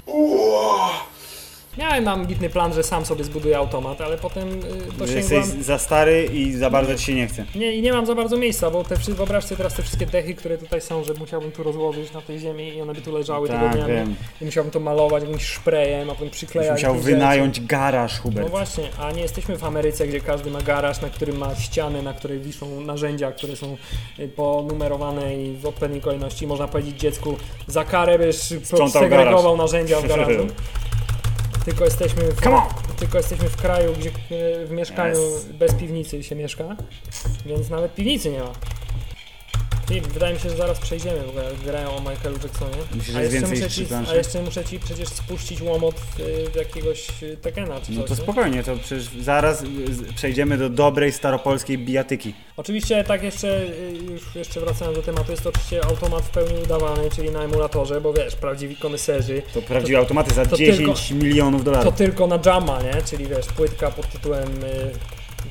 [1.78, 4.62] Miałem ambitny plan, że sam sobie zbuduję automat, ale potem y,
[4.98, 5.40] dosięgłam...
[5.40, 7.44] Jesteś za stary i za bardzo ci się nie chce.
[7.54, 10.06] Nie, i nie mam za bardzo miejsca, bo te, wszy- wyobraź sobie teraz te wszystkie
[10.06, 13.12] dechy, które tutaj są, że musiałbym tu rozłożyć na tej ziemi i one by tu
[13.12, 13.92] leżały Tak, tygodniami.
[13.94, 14.14] wiem.
[14.40, 16.72] I musiałbym to malować jakimś sprayem, a potem przyklejać.
[16.72, 18.22] musiał jakieś wynająć garaż, rzeczy.
[18.22, 18.46] Hubert.
[18.46, 22.02] No właśnie, a nie jesteśmy w Ameryce, gdzie każdy ma garaż, na którym ma ściany,
[22.02, 23.76] na której wiszą narzędzia, które są
[24.18, 26.46] y, ponumerowane i w odpowiedniej kolejności.
[26.46, 28.36] Można powiedzieć dziecku, za karę byś
[28.92, 30.46] segregował narzędzia w garażu.
[31.64, 32.40] Tylko jesteśmy w,
[32.96, 35.44] tylko jesteśmy w kraju, gdzie e, w mieszkaniu Yes.
[35.44, 36.76] bez piwnicy się mieszka,
[37.46, 38.52] więc nawet piwnicy nie ma.
[39.90, 42.76] I wydaje mi się, że zaraz przejdziemy w ogóle grę o Michaelu Jacksonie.
[42.94, 45.94] Myślisz, że a, jest jeszcze więcej muszę ci, a jeszcze muszę ci przecież spuścić łomot
[45.94, 46.16] w,
[46.52, 47.96] w jakiegoś e, Tekena czy coś.
[47.96, 48.16] No to nie?
[48.16, 49.66] spokojnie, to przecież zaraz y,
[50.16, 52.34] przejdziemy do dobrej staropolskiej bijatyki.
[52.56, 56.62] Oczywiście tak jeszcze, y, już jeszcze wracając do tematu, jest to oczywiście automat w pełni
[56.62, 61.60] udawany, czyli na emulatorze, bo wiesz, prawdziwi koneserzy To prawdziwe automaty za to 10 milionów
[61.60, 61.94] To dolarów.
[61.94, 63.02] tylko na Jamma, nie?
[63.10, 64.90] Czyli wiesz, płytka pod tytułem y,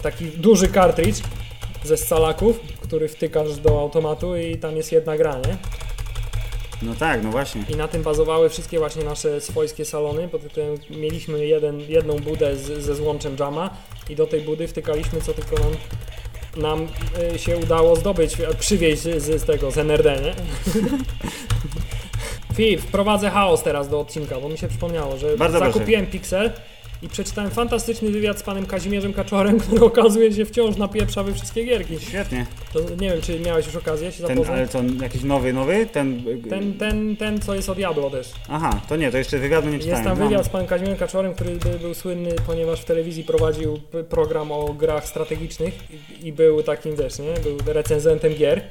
[0.04, 1.20] taki duży kartridż
[1.84, 5.58] ze scalaków, który wtykasz do automatu i tam jest jedna gra, nie?
[6.82, 7.64] No tak, no właśnie.
[7.70, 10.42] I na tym bazowały wszystkie właśnie nasze swojskie salony, pod
[10.90, 13.70] mieliśmy jeden, jedną budę z, ze złączem Jamma
[14.10, 15.72] i do tej budy wtykaliśmy co tylko nam
[16.58, 16.88] nam
[17.36, 20.34] y, się udało zdobyć, przywieźć z, z tego, z NRD, nie?
[22.56, 25.74] Filip, wprowadzę chaos teraz do odcinka, bo mi się przypomniało, że Bardzo proszę.
[25.74, 26.52] zakupiłem Pixel
[27.04, 31.64] i przeczytałem fantastyczny wywiad z panem Kazimierzem Kaczorem, który okazuje się wciąż napieprza we wszystkie
[31.64, 32.00] gierki.
[32.00, 32.46] Świetnie.
[32.74, 34.58] To nie wiem, czy miałeś już okazję się Ten, zapoznać.
[34.58, 35.86] ale to jakiś nowy, nowy?
[35.86, 36.24] Ten...
[36.50, 38.32] Ten, ten, ten, co jest od Diablo też.
[38.50, 39.98] Aha, to nie, to jeszcze wywiadu nie czytałem.
[39.98, 40.30] Jest tam Mam.
[40.30, 44.74] wywiad z panem Kazimierzem Kaczorem, który by, był słynny, ponieważ w telewizji prowadził program o
[44.74, 45.74] grach strategicznych
[46.22, 47.34] i, i był takim, wiesz, nie?
[47.44, 48.62] Był recenzentem gier.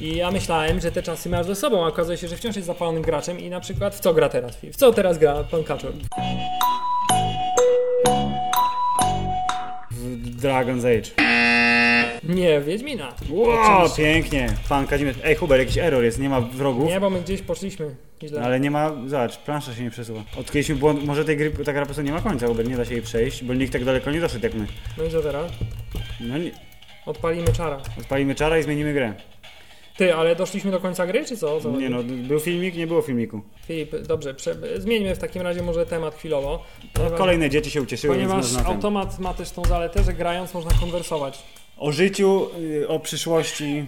[0.00, 2.66] I ja myślałem, że te czasy masz ze sobą, a okazuje się, że wciąż jest
[2.66, 4.56] zapalonym graczem i na przykład w co gra teraz?
[4.72, 5.92] W co teraz gra pan Kaczor?
[10.42, 11.10] Dragon's Age.
[12.24, 13.14] Nie, Wiedźmina.
[13.30, 14.48] Wow, pięknie.
[14.68, 15.16] Pan Kazimierz.
[15.24, 16.88] Ej, Hubert, jakiś error jest, nie ma wrogów.
[16.88, 18.42] Nie, bo my gdzieś poszliśmy źle.
[18.42, 20.20] Ale nie ma, zobacz, plansza się nie przesuwa.
[20.36, 22.84] Odkryliśmy błąd, może tej gry, ta gra po prostu nie ma końca, Hubert, nie da
[22.84, 24.66] się jej przejść, bo nikt tak daleko nie doszedł jak my.
[24.98, 25.52] No i co teraz?
[26.20, 26.50] No nie,
[27.06, 27.78] Odpalimy czara.
[28.00, 29.12] odpalimy czara i zmienimy grę.
[29.98, 31.60] Ty, ale doszliśmy do końca gry, czy co?
[31.78, 33.40] Nie no, był filmik, nie było filmiku.
[33.66, 34.56] Filip, dobrze, prze...
[34.80, 36.64] zmieńmy w takim razie może temat chwilowo.
[36.84, 40.70] No, Ponieważ- kolejne dzieci się ucieszyły, Ponieważ automat ma też tą zaletę, że grając można
[40.80, 41.42] konwersować.
[41.78, 43.84] O życiu, y, o przyszłości.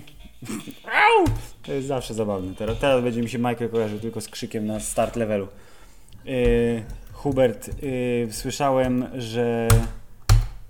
[0.85, 1.25] Au!
[1.63, 2.55] To jest zawsze zabawne.
[2.55, 5.49] Teraz, teraz będzie mi się Michael kojarzył tylko z krzykiem na start levelu.
[6.27, 9.69] Y, Hubert, y, słyszałem, że,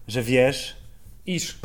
[0.08, 0.76] że wiesz.
[1.26, 1.58] Iż.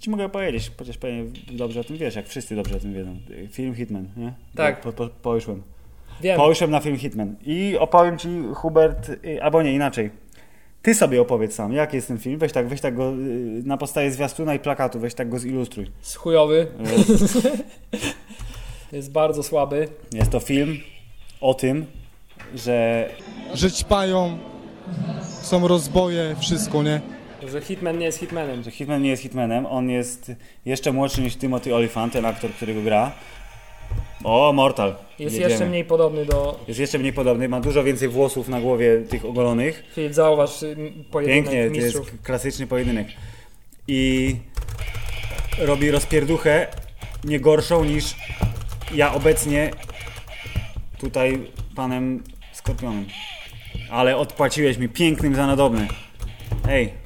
[0.00, 3.16] Ci mogę powiedzieć, chociaż pewnie dobrze o tym wiesz, jak wszyscy dobrze o tym wiedzą.
[3.30, 4.32] Y, Film Hitman, nie?
[4.54, 4.80] Tak.
[4.80, 5.62] Po, po, poszłem.
[6.20, 6.36] Wiem.
[6.36, 7.34] Poszłem na film Hitman.
[7.46, 10.10] I opowiem ci, Hubert, y, albo nie, inaczej.
[10.82, 12.38] Ty sobie opowiedz sam, jaki jest ten film.
[12.38, 13.16] Weź tak, weź tak go y,
[13.64, 15.90] na podstawie zwiastuna i plakatu, weź tak go zilustruj.
[16.00, 16.66] Z chujowy.
[18.92, 19.88] jest bardzo słaby.
[20.12, 20.78] Jest to film
[21.40, 21.86] o tym,
[22.54, 23.08] że
[23.54, 24.38] że ćpają,
[25.42, 27.19] są rozboje, wszystko, nie?
[27.48, 28.62] Że Hitman nie jest Hitmanem.
[28.62, 30.32] że Hitman nie jest Hitmanem, on jest
[30.64, 33.12] jeszcze młodszy niż Timothy Olyphant, ten aktor, który go gra.
[34.24, 34.96] O, Mortal.
[35.18, 35.50] Jest Jedziemy.
[35.50, 36.60] jeszcze mniej podobny do...
[36.68, 39.84] Jest jeszcze mniej podobny, ma dużo więcej włosów na głowie tych ogolonych.
[39.94, 40.76] Filip, zauważ y,
[41.10, 42.12] pojedynek Pięknie, to mistrzów.
[42.12, 43.08] jest klasyczny pojedynek.
[43.88, 44.36] I
[45.58, 46.66] robi rozpierduchę
[47.24, 48.14] nie gorszą niż
[48.94, 49.70] ja obecnie
[50.98, 52.22] tutaj panem
[52.52, 53.06] Skorpionem.
[53.90, 55.88] Ale odpłaciłeś mi pięknym za nadobny.
[56.68, 56.99] Ej.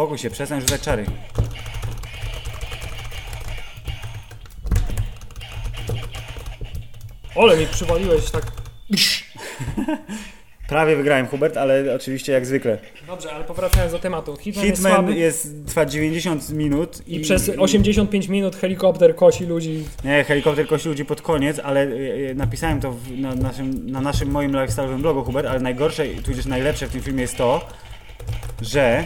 [0.00, 1.06] Spokój się, przestań rzucać czary.
[7.34, 8.46] Ole, mi przywaliłeś tak...
[10.68, 12.78] Prawie wygrałem Hubert, ale oczywiście jak zwykle.
[13.06, 14.36] Dobrze, ale powracając do tematu.
[14.36, 19.84] Hitman, jest Hitman słaby jest, trwa 90 minut i przez 85 minut helikopter kosi ludzi.
[20.04, 24.00] Nie, helikopter kości ludzi pod koniec, ale e, e, napisałem to w, na, naszym, na
[24.00, 27.68] naszym moim lifestyle'owym blogu, Hubert, ale najgorsze, tudzież najlepsze w tym filmie jest to,
[28.62, 29.04] że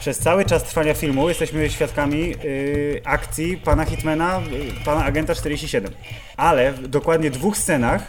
[0.00, 4.40] przez cały czas trwania filmu jesteśmy świadkami y, akcji pana Hitmana,
[4.80, 5.92] y, pana agenta 47.
[6.36, 8.06] Ale w dokładnie dwóch scenach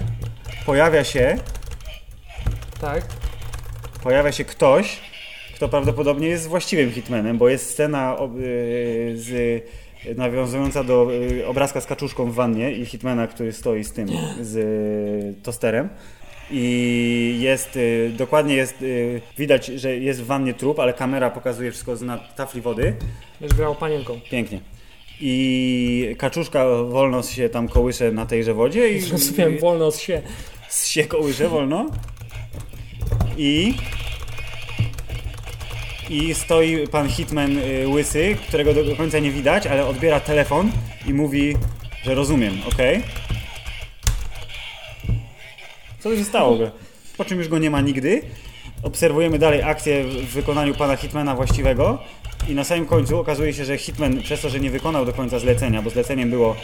[0.65, 1.37] pojawia się,
[2.81, 3.03] Tak?
[4.03, 4.99] pojawia się ktoś,
[5.55, 9.63] kto prawdopodobnie jest właściwym Hitmanem, bo jest scena ob, y, z,
[10.17, 14.07] nawiązująca do y, obrazka z kaczuszką w wannie i Hitmana, który stoi z tym,
[14.41, 15.89] z y, tosterem.
[16.51, 21.71] I jest, y, dokładnie jest, y, widać, że jest w wannie trup, ale kamera pokazuje
[21.71, 22.95] wszystko z na tafli wody.
[23.41, 24.19] Już grał panienką.
[24.31, 24.59] Pięknie.
[25.21, 30.21] I kaczuszka wolno się tam kołysze na tejże wodzie i Zrozumiałem, wolno z się.
[30.85, 31.85] się kołysze wolno.
[33.37, 33.73] I
[36.09, 40.71] i stoi pan Hitman y, łysy, którego do końca nie widać, ale odbiera telefon
[41.07, 41.55] i mówi,
[42.03, 42.77] że rozumiem, ok?
[46.03, 46.57] Co to się stało?
[47.17, 48.21] Po czym już go nie ma nigdy.
[48.83, 51.99] Obserwujemy dalej akcję w wykonaniu pana Hitmana właściwego
[52.49, 55.39] i na samym końcu okazuje się, że Hitman przez to, że nie wykonał do końca
[55.39, 56.55] zlecenia, bo zleceniem było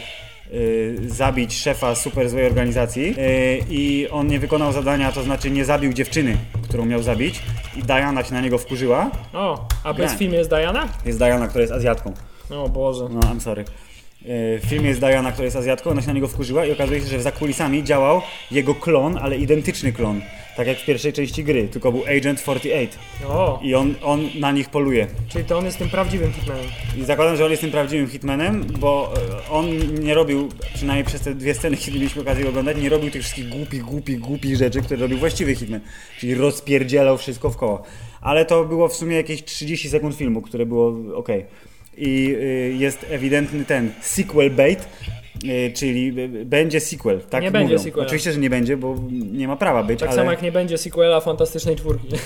[0.52, 5.64] y, zabić szefa super złej organizacji y, i on nie wykonał zadania, to znaczy nie
[5.64, 6.36] zabił dziewczyny,
[6.68, 7.42] którą miał zabić
[7.76, 9.10] i Diana się na niego wkurzyła.
[9.32, 10.88] O, a bez filmu jest Diana?
[11.06, 12.14] Jest Diana, która jest Azjatką.
[12.50, 13.08] O Boże.
[13.10, 13.64] No, I'm sorry.
[14.30, 17.06] W filmie jest Diana, która jest Azjatką, ona się na niego wkurzyła i okazuje się,
[17.06, 20.20] że za kulisami działał jego klon, ale identyczny klon.
[20.56, 24.52] Tak jak w pierwszej części gry, tylko był Agent 48 O, i on, on na
[24.52, 25.06] nich poluje.
[25.28, 26.66] czyli to on jest tym prawdziwym Hitmanem.
[26.96, 29.14] I zakładam, że on jest tym prawdziwym hitmanem, bo
[29.46, 32.88] e, on nie robił, przynajmniej przez te dwie sceny, kiedy mieliśmy okazję go oglądać, nie
[32.88, 35.80] robił tych wszystkich głupich, głupich, głupich rzeczy, które robił właściwy hitman.
[36.18, 37.82] Czyli rozpierdzielał wszystko w koło.
[38.20, 41.28] Ale to było w sumie jakieś 30 sekund filmu, które było ok.
[41.98, 44.88] I y, jest ewidentny ten sequel bait,
[45.44, 46.12] y, czyli
[46.44, 47.20] będzie sequel.
[47.30, 47.84] Tak Nie będzie mówią.
[47.84, 48.06] sequela.
[48.06, 48.96] Oczywiście, że nie będzie, bo
[49.32, 50.18] nie ma prawa być, Tak ale...
[50.18, 52.08] samo jak nie będzie sequela Fantastycznej Czwórki.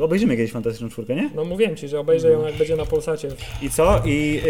[0.00, 1.30] Obejrzymy kiedyś Fantastyczną Czwórkę, nie?
[1.34, 3.28] No mówiłem ci, że obejrzę ją jak będzie na Polsacie.
[3.62, 4.02] I co?
[4.04, 4.40] I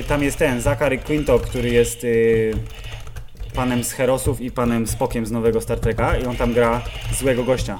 [0.00, 2.52] y, tam jest ten, Zachary Quinto, który jest y,
[3.54, 6.82] panem z Herosów i panem Spokiem z nowego Star Treka i on tam gra
[7.18, 7.78] złego gościa.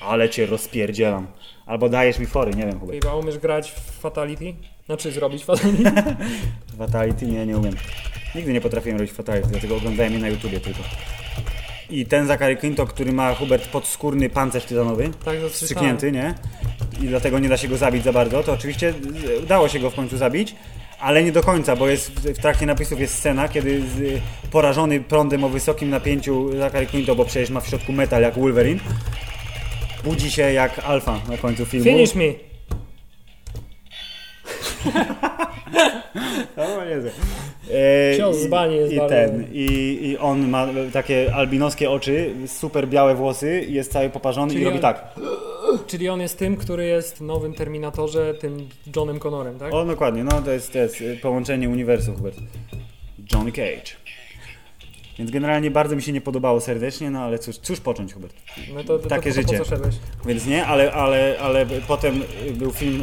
[0.00, 1.26] Ale cię rozpierdzielam.
[1.66, 2.92] Albo dajesz mi fory, nie wiem chyba.
[2.92, 4.54] Chyba umiesz grać w Fatality?
[4.86, 5.92] Znaczy zrobić Fatality?
[6.78, 7.26] Fatality?
[7.26, 7.74] Nie, nie umiem.
[8.34, 10.80] Nigdy nie potrafiłem robić Fatality, dlatego oglądałem je na YouTubie tylko.
[11.90, 16.34] I ten Zachary Quinto, który ma Hubert podskórny pancerz tytanowy, Tak, wstrzyknięty, nie?
[17.02, 19.90] I dlatego nie da się go zabić za bardzo, to oczywiście z- udało się go
[19.90, 20.54] w końcu zabić,
[21.00, 25.44] ale nie do końca, bo jest w trakcie napisów jest scena, kiedy z, porażony prądem
[25.44, 28.80] o wysokim napięciu Zachary Quinto, bo przecież ma w środku metal jak Wolverine,
[30.04, 31.84] budzi się jak alfa na końcu filmu.
[31.84, 32.24] Finish me!
[36.56, 37.08] O Jezu.
[38.12, 42.34] E, Cios i- z bani jest i ten, i, I on ma takie albinoskie oczy,
[42.46, 45.14] super białe włosy, jest cały poparzony Czyli i robi on- tak.
[45.86, 49.74] Czyli on jest tym, który jest w nowym Terminatorze, tym Johnem Connorem, tak?
[49.74, 52.36] O, dokładnie, no to jest, to jest połączenie uniwersów, Hubert.
[53.32, 53.99] Johnny Cage.
[55.20, 58.34] Więc generalnie bardzo mi się nie podobało serdecznie, no ale cóż, cóż począć, Hubert.
[58.74, 59.62] No to, to, takie to, to, życie.
[60.26, 62.22] Więc nie, ale, ale, ale potem
[62.54, 63.02] był film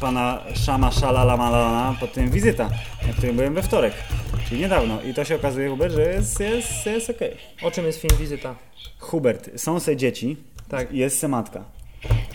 [0.00, 2.70] pana Shama Shalamalana, potem Wizyta,
[3.06, 3.94] na którym byłem we wtorek,
[4.48, 5.02] czyli niedawno.
[5.02, 7.36] I to się okazuje, Hubert, że jest, jest, jest okej.
[7.62, 8.54] O czym jest film Wizyta?
[8.98, 10.36] Hubert, są se dzieci,
[10.68, 10.92] Tak.
[10.92, 11.64] jest se matka.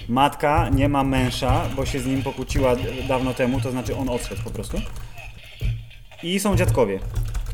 [0.10, 2.76] Matka nie ma męża, bo się z nim pokłóciła
[3.08, 4.78] dawno temu, to znaczy on odszedł po prostu.
[6.24, 7.00] I są dziadkowie,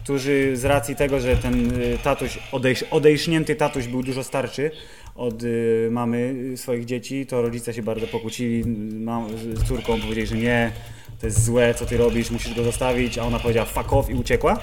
[0.10, 4.72] którzy z racji tego, że ten y, tatuś, odejś, odejśnięty tatuś był dużo starszy
[5.15, 8.63] od y, mamy swoich dzieci, to rodzice się bardzo pokłócili
[9.00, 10.72] mam, z córką, powiedzieli, że nie,
[11.19, 14.13] to jest złe, co ty robisz, musisz go zostawić, a ona powiedziała fuck off i
[14.13, 14.60] uciekła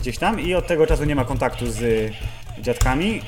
[0.00, 2.10] gdzieś tam i od tego czasu nie ma kontaktu z y,
[2.60, 3.20] dziadkami,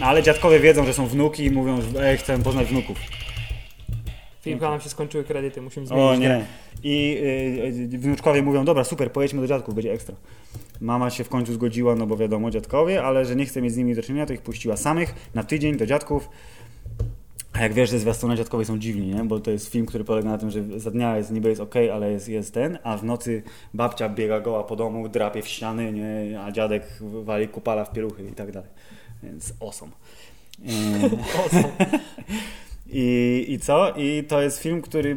[0.00, 2.98] ale dziadkowie wiedzą, że są wnuki i mówią, że chcę poznać wnuków.
[4.48, 6.44] Filipka nam się skończyły kredyty, musimy zmienić O nie.
[6.82, 7.18] I
[7.90, 10.16] y, y, wnuczkowie mówią, dobra, super, pojedźmy do dziadków, będzie ekstra.
[10.80, 13.76] Mama się w końcu zgodziła, no bo wiadomo, dziadkowie, ale że nie chce mieć z
[13.76, 16.28] nimi do czynienia, to ich puściła samych na tydzień do dziadków.
[17.52, 19.24] A jak wiesz, że zwiastuny dziadkowie są dziwni, nie?
[19.24, 21.74] Bo to jest film, który polega na tym, że za dnia jest niby jest ok,
[21.92, 23.42] ale jest, jest ten, a w nocy
[23.74, 26.40] babcia biega goła po domu, drapie w ściany, nie?
[26.40, 28.70] A dziadek wali kupala w pieluchy i tak dalej.
[29.22, 29.92] Więc awesome.
[32.88, 33.92] I, I co?
[33.96, 35.16] I to jest film, który y,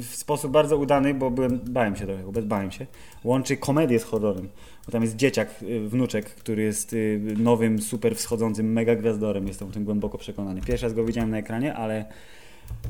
[0.00, 2.86] w sposób bardzo udany, bo byłem, bałem się trochę, bałem się,
[3.24, 4.48] łączy komedię z horrorem.
[4.86, 9.48] Bo tam jest dzieciak, y, wnuczek, który jest y, nowym, super wschodzącym mega gwiazdorem.
[9.48, 10.60] Jestem o tym głęboko przekonany.
[10.60, 12.04] Pierwszy raz go widziałem na ekranie, ale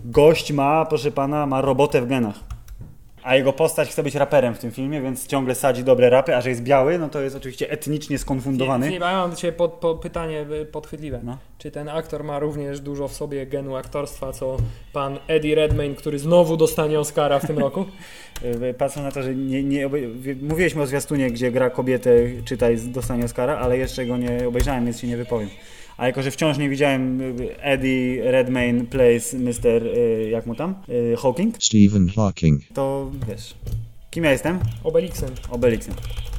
[0.04, 2.53] gość ma, proszę pana, ma robotę w genach.
[3.24, 6.40] A jego postać chce być raperem w tym filmie, więc ciągle sadzi dobre rapy, a
[6.40, 8.92] że jest biały, no to jest oczywiście etnicznie skonfundowany.
[8.92, 11.20] Ja mam do Ciebie pod, po pytanie y, podchwytliwe.
[11.22, 11.38] No.
[11.58, 14.56] Czy ten aktor ma również dużo w sobie genu aktorstwa, co
[14.92, 17.84] pan Eddie Redmayne, który znowu dostanie Oscara w tym roku?
[18.70, 22.10] Y, Patrząc na to, że nie, nie obej- mówiliśmy o zwiastunie, gdzie gra kobietę,
[22.44, 25.48] czytaj, dostanie Oscara, ale jeszcze go nie obejrzałem, więc się nie wypowiem.
[25.96, 27.22] A jako, że wciąż nie widziałem
[27.60, 29.86] Eddie Redmayne plays Mr.
[29.86, 30.74] y, jak mu tam?
[30.88, 32.62] Y, Hawking, Stephen Hawking.
[32.74, 33.54] to wiesz,
[34.10, 34.58] kim ja jestem?
[34.84, 35.30] Obelixem.
[35.50, 35.94] Obelixem.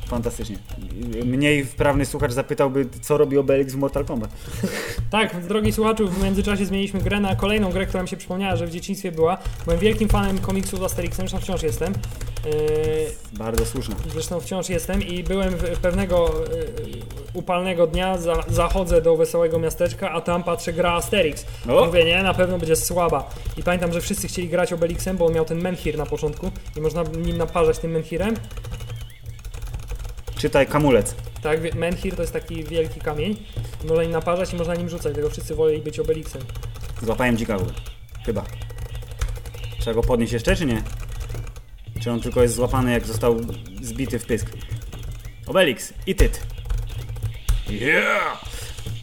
[0.08, 0.58] Fantastycznie.
[1.26, 4.30] Mniej wprawny słuchacz zapytałby, co robi Obelix w Mortal Kombat.
[5.10, 8.68] Tak, drogi słuchaczu, w międzyczasie zmieniliśmy grę na kolejną grę, która mi się przypomniała, że
[8.68, 9.38] w dzieciństwie była.
[9.66, 11.94] Byłem wielkim fanem komiksów z Asterixem, zresztą wciąż jestem.
[12.46, 12.52] Yy,
[13.34, 13.96] Bardzo słuszna.
[14.14, 16.68] Zresztą wciąż jestem i byłem w pewnego y,
[17.34, 21.46] upalnego dnia, za, zachodzę do wesołego miasteczka, a tam patrzę gra Asterix.
[21.70, 21.86] O!
[21.86, 23.30] Mówię, nie, na pewno będzie słaba.
[23.58, 26.82] I pamiętam, że wszyscy chcieli grać Obelixem, bo on miał ten menhir na początku i
[26.82, 28.36] można nim naparzać tym menhirem.
[30.46, 31.16] Czytaj Kamulec.
[31.42, 33.36] Tak, menhir to jest taki wielki kamień.
[33.88, 36.42] Można nim naparzać i można nim rzucać, dlatego wszyscy woleli być Obelixem.
[37.02, 37.72] Złapałem dzika w.
[38.26, 38.44] Chyba.
[39.80, 40.82] Trzeba go podnieść jeszcze, czy nie?
[42.02, 43.38] Czy on tylko jest złapany, jak został
[43.82, 44.48] zbity w pysk?
[45.48, 46.44] Obelix, eat it!
[47.70, 48.46] Yeah!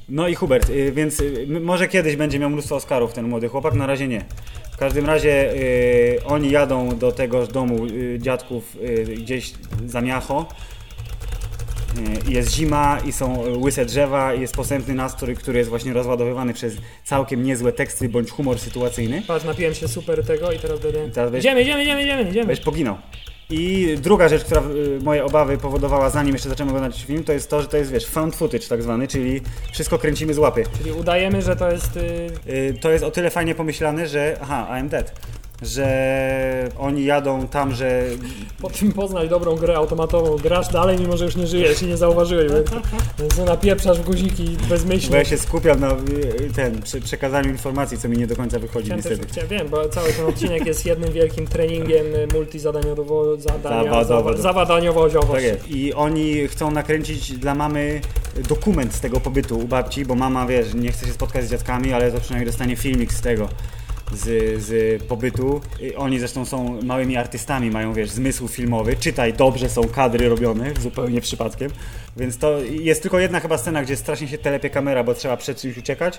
[0.08, 3.74] No i Hubert, y, więc y, może kiedyś będzie miał mnóstwo Oscarów ten młody chłopak,
[3.74, 4.24] na razie nie.
[4.72, 9.52] W każdym razie y, oni jadą do tego domu y, dziadków y, gdzieś
[9.86, 10.48] za miacho.
[12.28, 16.54] Y, Jest zima i są łyse drzewa i jest posępny nastrój, który jest właśnie rozładowywany
[16.54, 16.74] przez
[17.04, 19.22] całkiem niezłe teksty bądź humor sytuacyjny.
[19.26, 21.10] Patrz, napiłem się super tego i teraz będę...
[21.10, 22.46] teraz będziesz- Idziemy, idziemy, idziemy, idziemy, idziemy.
[22.46, 22.96] Będziesz poginął.
[23.50, 27.50] I druga rzecz, która y, moje obawy powodowała, zanim jeszcze zacząłem oglądać film, to jest
[27.50, 29.40] to, że to jest, wiesz, found footage tak zwany, czyli
[29.72, 30.64] wszystko kręcimy z łapy.
[30.78, 31.96] Czyli udajemy, że to jest...
[31.96, 35.20] Y, Y, To jest o tyle fajnie pomyślane, że, aha, I'm dead,
[35.62, 38.02] że oni jadą tam, że
[38.62, 40.36] po czym poznać dobrą grę automatową.
[40.36, 42.52] Grasz dalej, mimo że już nie żyjesz i nie zauważyłeś.
[43.18, 45.16] Więc napieprzasz w guziki bo bezmyślnie.
[45.16, 49.02] ja się skupiam na y, ten, przekazaniu informacji, co mi nie do końca wychodzi Chciałem,
[49.02, 49.32] też, niestety.
[49.32, 54.30] chciałem, wiem, bo cały ten odcinek jest jednym wielkim treningiem y, multizadaniowo zadania, Zawadowo.
[54.32, 55.32] zawa- zawadaniowo-ziowo.
[55.34, 55.70] Tak jest.
[55.70, 58.00] I oni chcą nakręcić dla mamy
[58.48, 61.92] dokument z tego pobytu u babci, bo mama, wiesz, nie chce się spotkać z dziadkami,
[61.92, 63.48] ale to przynajmniej dostanie filmik z tego.
[64.12, 65.60] Z, z pobytu.
[65.96, 68.96] Oni zresztą są małymi artystami, mają wiesz, zmysł filmowy.
[68.96, 71.70] Czytaj, dobrze są kadry robione, zupełnie przypadkiem.
[72.16, 75.60] Więc to jest tylko jedna chyba scena, gdzie strasznie się telepie kamera, bo trzeba przed
[75.60, 76.18] czymś uciekać.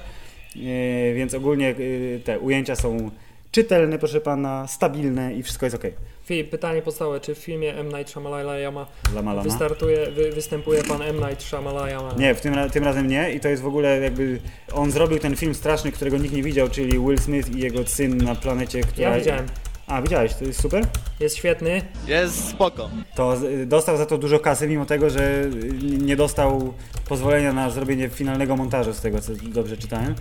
[0.55, 3.11] Yy, więc ogólnie yy, te ujęcia są
[3.51, 5.83] czytelne, proszę pana, stabilne i wszystko jest ok.
[6.25, 7.19] Filip, pytanie podstawowe.
[7.19, 7.87] Czy w filmie M.
[7.87, 9.43] Night Shyamalan Lama, lama.
[9.43, 11.15] wystartuje, wy, występuje pan M.
[11.15, 12.19] Night Shyamalan?
[12.19, 14.39] Nie, w tym, tym razem nie i to jest w ogóle jakby
[14.73, 18.17] on zrobił ten film straszny, którego nikt nie widział, czyli Will Smith i jego syn
[18.17, 19.09] na planecie, która...
[19.09, 19.45] Ja widziałem.
[19.87, 20.85] A, widziałeś, to jest super?
[21.19, 21.81] Jest świetny.
[22.07, 22.89] Jest spoko.
[23.15, 25.43] To z- dostał za to dużo kasy, mimo tego, że
[26.01, 26.73] nie dostał
[27.09, 30.15] pozwolenia na zrobienie finalnego montażu z tego, co dobrze czytałem,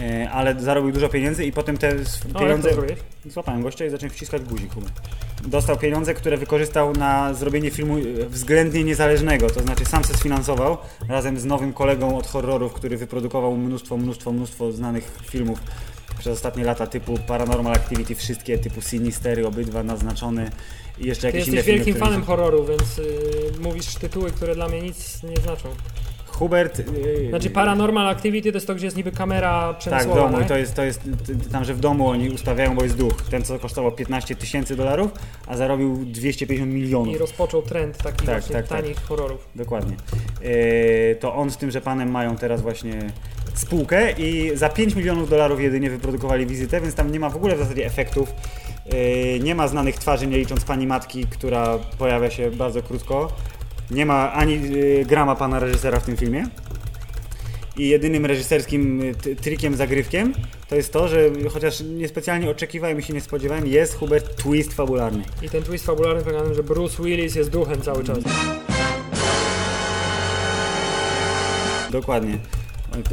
[0.00, 1.96] E, ale zarobił dużo pieniędzy i potem te
[2.34, 2.72] O, pieniądze...
[2.74, 2.98] zrobiłeś?
[3.26, 4.70] Złapałem gościa i zacząłem wciskać guzik.
[5.46, 10.76] Dostał pieniądze, które wykorzystał na zrobienie filmu e, względnie niezależnego, to znaczy sam se sfinansował
[11.08, 15.58] razem z nowym kolegą od horrorów, który wyprodukował mnóstwo, mnóstwo, mnóstwo znanych filmów
[16.20, 20.50] przez ostatnie lata typu Paranormal Activity, wszystkie typu Sinistery, obydwa naznaczone
[20.98, 24.30] i jeszcze Ty jakieś inne jesteś filmy, wielkim które fanem horroru, więc y, mówisz tytuły,
[24.30, 25.68] które dla mnie nic nie znaczą.
[26.40, 26.78] Hubert...
[26.78, 30.36] Yy, Znaczy Paranormal Activity to jest to, gdzie jest niby kamera Tak, w przemysłowa, domu.
[30.36, 30.48] I tak?
[30.48, 31.00] to jest, to jest
[31.52, 33.22] tam, że w domu oni ustawiają, bo jest duch.
[33.30, 35.10] Ten, co kosztował 15 tysięcy dolarów,
[35.46, 37.14] a zarobił 250 milionów.
[37.14, 38.68] I rozpoczął trend takich Tak, tak, tak.
[38.68, 39.48] tanich horrorów.
[39.54, 39.96] Dokładnie.
[40.42, 42.98] Yy, to on z tym, że panem mają teraz właśnie
[43.54, 47.56] spółkę i za 5 milionów dolarów jedynie wyprodukowali wizytę, więc tam nie ma w ogóle
[47.56, 48.32] w zasadzie efektów.
[48.92, 53.32] Yy, nie ma znanych twarzy, nie licząc pani matki, która pojawia się bardzo krótko.
[53.90, 56.46] Nie ma ani yy, grama pana reżysera w tym filmie.
[57.76, 60.34] I jedynym reżyserskim y, trikiem, zagrywkiem
[60.68, 65.24] to jest to, że chociaż niespecjalnie oczekiwałem i się nie spodziewałem, jest Hubert twist fabularny.
[65.42, 68.18] I ten twist fabularny polega na tym, że Bruce Willis jest duchem cały czas.
[71.90, 72.38] Dokładnie.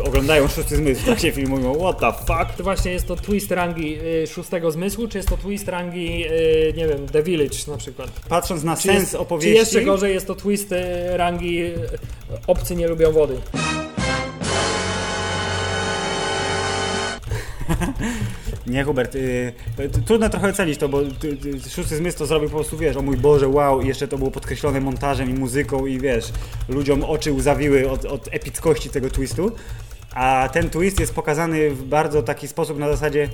[0.03, 1.75] Oglądają szósty zmysł, tak się filmują.
[1.75, 2.57] What the fuck?
[2.57, 6.73] To właśnie jest to twist rangi y, szóstego zmysłu, czy jest to twist rangi, y,
[6.77, 8.09] nie wiem, The Village na przykład?
[8.29, 9.55] Patrząc na Czy, sens jest, czy opowieści.
[9.57, 10.77] jeszcze gorzej jest to twist y,
[11.17, 11.73] rangi y,
[12.47, 13.37] Obcy nie lubią wody?
[18.67, 19.53] Nie, Hubert, y,
[20.05, 21.05] trudno trochę ocenić to, bo y,
[21.65, 24.17] y, szósty zmysł to zrobił po prostu, wiesz, o mój Boże, wow, i jeszcze to
[24.17, 26.25] było podkreślone montażem i muzyką i wiesz,
[26.69, 29.51] ludziom oczy łzawiły od, od epickości tego twistu.
[30.15, 33.29] A ten twist jest pokazany w bardzo taki sposób na zasadzie,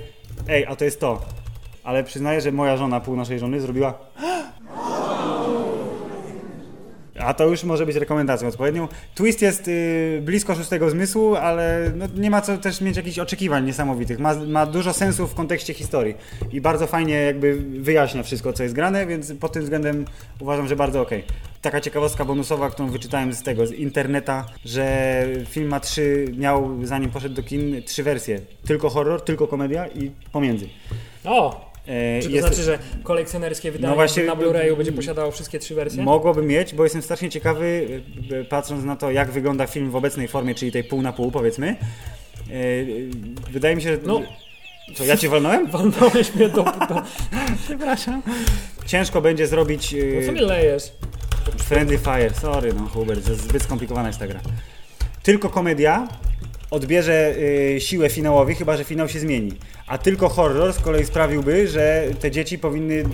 [0.48, 1.22] ej, a to jest to.
[1.84, 3.98] Ale przyznaję, że moja żona, pół naszej żony, zrobiła
[7.24, 8.88] A to już może być rekomendacją odpowiednią.
[9.14, 13.64] Twist jest y, blisko szóstego zmysłu, ale no, nie ma co też mieć jakichś oczekiwań
[13.64, 14.18] niesamowitych.
[14.18, 16.14] Ma, ma dużo sensu w kontekście historii
[16.52, 20.04] i bardzo fajnie jakby wyjaśnia wszystko, co jest grane, więc pod tym względem
[20.40, 21.24] uważam, że bardzo okej.
[21.62, 27.10] Taka ciekawostka bonusowa, którą wyczytałem z tego, z interneta, że film ma trzy, miał zanim
[27.10, 28.40] poszedł do kin, trzy wersje.
[28.66, 30.68] Tylko horror, tylko komedia i pomiędzy.
[31.24, 31.73] O!
[31.86, 35.58] E, Czy to jest- znaczy, że kolekcjonerskie wydanie No właśnie, na Blu-rayu będzie posiadało wszystkie
[35.58, 36.02] trzy wersje?
[36.02, 37.64] Mogłoby mieć, bo jestem strasznie ciekawy,
[38.32, 41.12] y, y, patrząc na to, jak wygląda film w obecnej formie, czyli tej pół na
[41.12, 41.76] pół, powiedzmy.
[43.50, 43.98] Wydaje mi się, że.
[44.02, 44.22] No.
[44.94, 45.66] Co, ja cię walnąłem?
[45.70, 46.62] Walnąłeś mnie do...
[46.64, 47.02] do...
[47.64, 48.22] Przepraszam.
[48.86, 49.94] Ciężko będzie zrobić.
[50.20, 50.92] No co mi lejesz?
[51.58, 54.40] Friendly Fire, sorry, no Hubert, zbyt skomplikowana jest ta gra.
[55.22, 56.08] Tylko komedia
[56.74, 59.52] odbierze y, siłę finałowi, chyba że finał się zmieni.
[59.86, 63.04] A tylko horror z kolei sprawiłby, że te dzieci powinny y,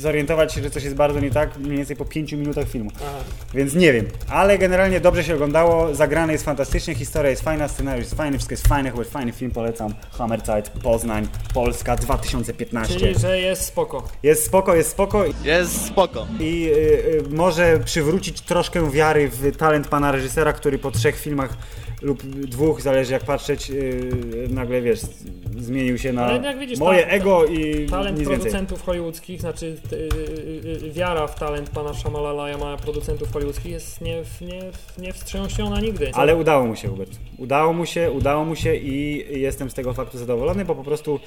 [0.00, 2.90] zorientować się, że coś jest bardzo nie tak mniej więcej po 5 minutach filmu.
[2.96, 3.18] Aha.
[3.54, 8.04] Więc nie wiem, ale generalnie dobrze się oglądało, zagrane jest fantastycznie, historia jest fajna, scenariusz
[8.04, 9.94] jest fajny, wszystko jest fajne, Hubert, fajny film, polecam.
[10.10, 12.98] Hammerzeit, Poznań, Polska 2015.
[12.98, 14.08] Czyli, że jest spoko.
[14.22, 16.26] Jest spoko, jest spoko Jest spoko.
[16.40, 21.56] i y, y, może przywrócić troszkę wiary w talent pana reżysera, który po trzech filmach
[22.04, 25.00] lub dwóch, zależy jak patrzeć, y, nagle wiesz,
[25.58, 28.36] zmienił się na widzisz, moje ta- ego i Talent nic więcej.
[28.36, 34.22] producentów hollywoodzkich, znaczy y, y, y, wiara w talent pana Shyamalala producentów hollywoodzkich jest nie,
[34.40, 34.60] nie,
[34.98, 36.10] niewstrząsiona nigdy.
[36.10, 36.16] Co?
[36.16, 37.10] Ale udało mu się, Hubert.
[37.38, 41.20] Udało mu się, udało mu się i jestem z tego faktu zadowolony, bo po prostu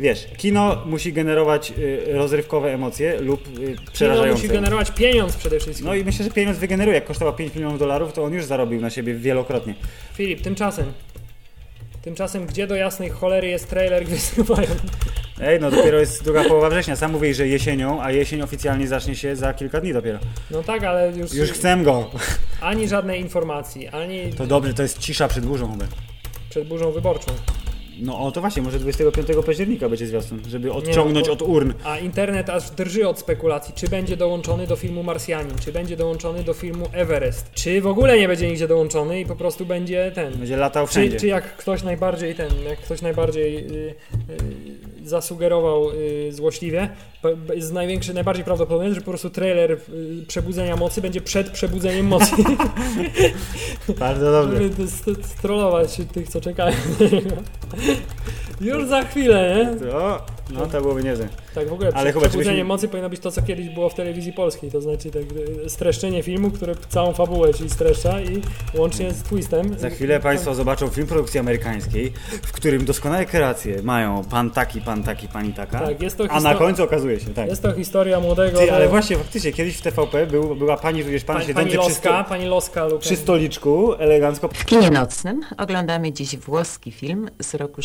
[0.00, 4.42] wiesz, kino musi generować y, rozrywkowe emocje lub y, Kino przerażające.
[4.42, 5.86] musi generować pieniądz przede wszystkim.
[5.86, 6.94] No i myślę, że pieniądz wygeneruje.
[6.94, 9.74] Jak kosztował 5 milionów dolarów, to on już zarobił na siebie wielokrotnie.
[10.14, 10.92] Filip, tymczasem.
[12.02, 14.74] Tymczasem, gdzie do jasnej cholery jest trailer Gwiezdnych Wojen?
[15.40, 16.96] Ej, no dopiero jest druga połowa września.
[16.96, 20.18] Sam mówisz, że jesienią, a jesień oficjalnie zacznie się za kilka dni dopiero.
[20.50, 22.10] No tak, ale już, Już chcę go.
[22.60, 25.90] ani żadnej informacji, ani To dobrze, to jest cisza przed burzą, Hubert.
[26.50, 27.32] przed burzą wyborczą.
[28.00, 31.72] No o to właśnie, może 25 października będzie zwiastun, żeby odciągnąć bo- od urn.
[31.84, 36.42] A internet aż drży od spekulacji, czy będzie dołączony do filmu Marsjanin, czy będzie dołączony
[36.44, 40.32] do filmu Everest, czy w ogóle nie będzie nigdzie dołączony i po prostu będzie ten.
[40.38, 41.16] Będzie latał Czy, wszędzie.
[41.20, 43.94] czy jak ktoś najbardziej ten, jak ktoś najbardziej y, y,
[45.08, 46.88] zasugerował y, złośliwie,
[47.54, 49.78] jest największy, najbardziej prawdopodobne, że po prostu trailer y,
[50.28, 52.32] Przebudzenia Mocy będzie przed Przebudzeniem Mocy,
[53.98, 54.62] Bardzo dobrze.
[54.62, 56.76] żeby st- strollować tych, co czekają.
[58.60, 59.90] Już za chwilę, nie?
[59.90, 61.28] To, no to byłoby niezłe.
[61.54, 63.94] Tak, w ogóle Ale chyba, Przebudzenie żebyśmy- Mocy powinno być to, co kiedyś było w
[63.94, 65.22] telewizji polskiej, to znaczy tak,
[65.66, 68.42] y, streszczenie filmu, które całą fabułę ci streszcza i
[68.74, 69.78] łącznie z twistem.
[69.78, 75.02] Za chwilę Państwo zobaczą film produkcji amerykańskiej, w którym doskonałe kreacje mają pan taki, pan
[75.02, 75.80] taki, pani taka.
[75.80, 77.48] Tak, jest to a na końcu okazuje się, tak.
[77.48, 78.58] Jest to historia młodego...
[78.58, 81.70] Ty, ale no, właśnie faktycznie kiedyś w TVP był, była pani, tudzież pan Pani, siedzący
[81.70, 84.48] pani przy, Loska, sto, pani Loska lub przy stoliczku, elegancko.
[84.48, 87.82] W kinie nocnym oglądamy dziś włoski film z roku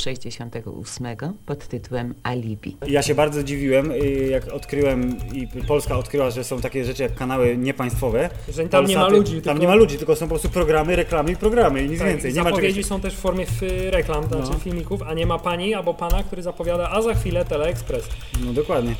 [0.72, 2.78] 68 pod tytułem Alibi.
[2.88, 3.97] Ja się bardzo dziwiłem, y,
[4.32, 8.30] jak odkryłem i Polska odkryła, że są takie rzeczy jak kanały niepaństwowe.
[8.49, 10.95] Że tam nie ma ludzi, Tam tylko- nie ma ludzi, tylko są po prostu programy,
[10.95, 12.32] reklamy i programy i nic Tak, więcej.
[12.32, 12.89] i Nie ma zapowiedzi czegoś...
[12.89, 14.59] są też w formie f- reklam, to znaczy No.
[14.59, 18.09] filmików, a nie ma pani albo pana, który zapowiada, a za chwilę Teleexpress.
[18.45, 18.95] No dokładnie.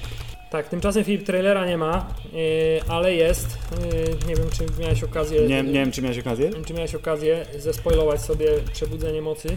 [0.51, 2.39] Tak, tymczasem Filip trailera nie ma, yy,
[2.88, 3.47] ale jest.
[3.93, 5.41] Yy, nie wiem, czy miałeś okazję.
[5.47, 6.49] Nie, nie wiem, czy miałeś okazję?
[6.66, 9.47] Czy miałeś okazję zespoilować sobie Przebudzenie Mocy?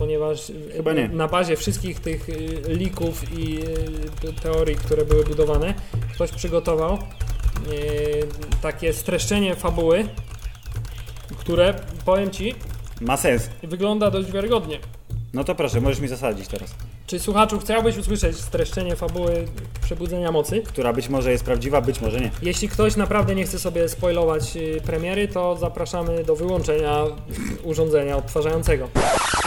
[0.00, 1.08] Ponieważ Chyba nie.
[1.08, 3.58] na bazie wszystkich tych y, lików i
[4.28, 5.74] y, teorii, które były budowane,
[6.14, 6.98] ktoś przygotował y,
[8.62, 10.04] takie streszczenie fabuły,
[11.38, 11.74] które,
[12.04, 12.54] powiem Ci,
[13.00, 13.48] Ma sens.
[13.62, 14.78] wygląda dość wiarygodnie.
[15.34, 16.74] No to proszę, możesz mi zasadzić teraz.
[17.10, 19.44] Czy słuchaczu chciałbyś usłyszeć streszczenie fabuły
[19.82, 20.62] Przebudzenia Mocy?
[20.62, 22.30] Która być może jest prawdziwa, być może nie.
[22.42, 27.04] Jeśli ktoś naprawdę nie chce sobie spoilować y, premiery, to zapraszamy do wyłączenia
[27.64, 28.88] urządzenia odtwarzającego.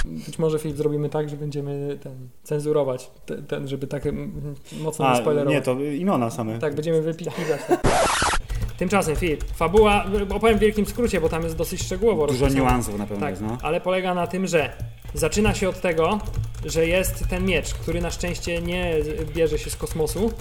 [0.06, 5.12] Być może Filip zrobimy tak, że będziemy ten, cenzurować, ten, ten żeby tak mm, mocno
[5.12, 5.54] nie spoilerować.
[5.56, 6.60] nie, to imiona same.
[6.60, 7.62] Tak, będziemy wypikiwać.
[8.78, 13.06] Tymczasem Filip, fabuła, opowiem w wielkim skrócie, bo tam jest dosyć szczegółowo Dużo niuansów na
[13.08, 13.58] pewno Tak, jest, no.
[13.62, 14.74] ale polega na tym, że
[15.14, 16.20] zaczyna się od tego,
[16.66, 18.96] że jest ten miecz, który na szczęście nie
[19.36, 20.32] bierze się z kosmosu,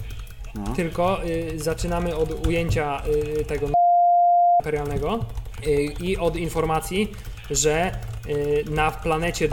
[0.54, 0.74] no.
[0.76, 3.02] tylko y, zaczynamy od ujęcia
[3.40, 3.68] y, tego
[4.60, 5.24] imperialnego
[5.66, 7.12] y, i od informacji,
[7.50, 7.92] że
[8.28, 9.48] y, na planecie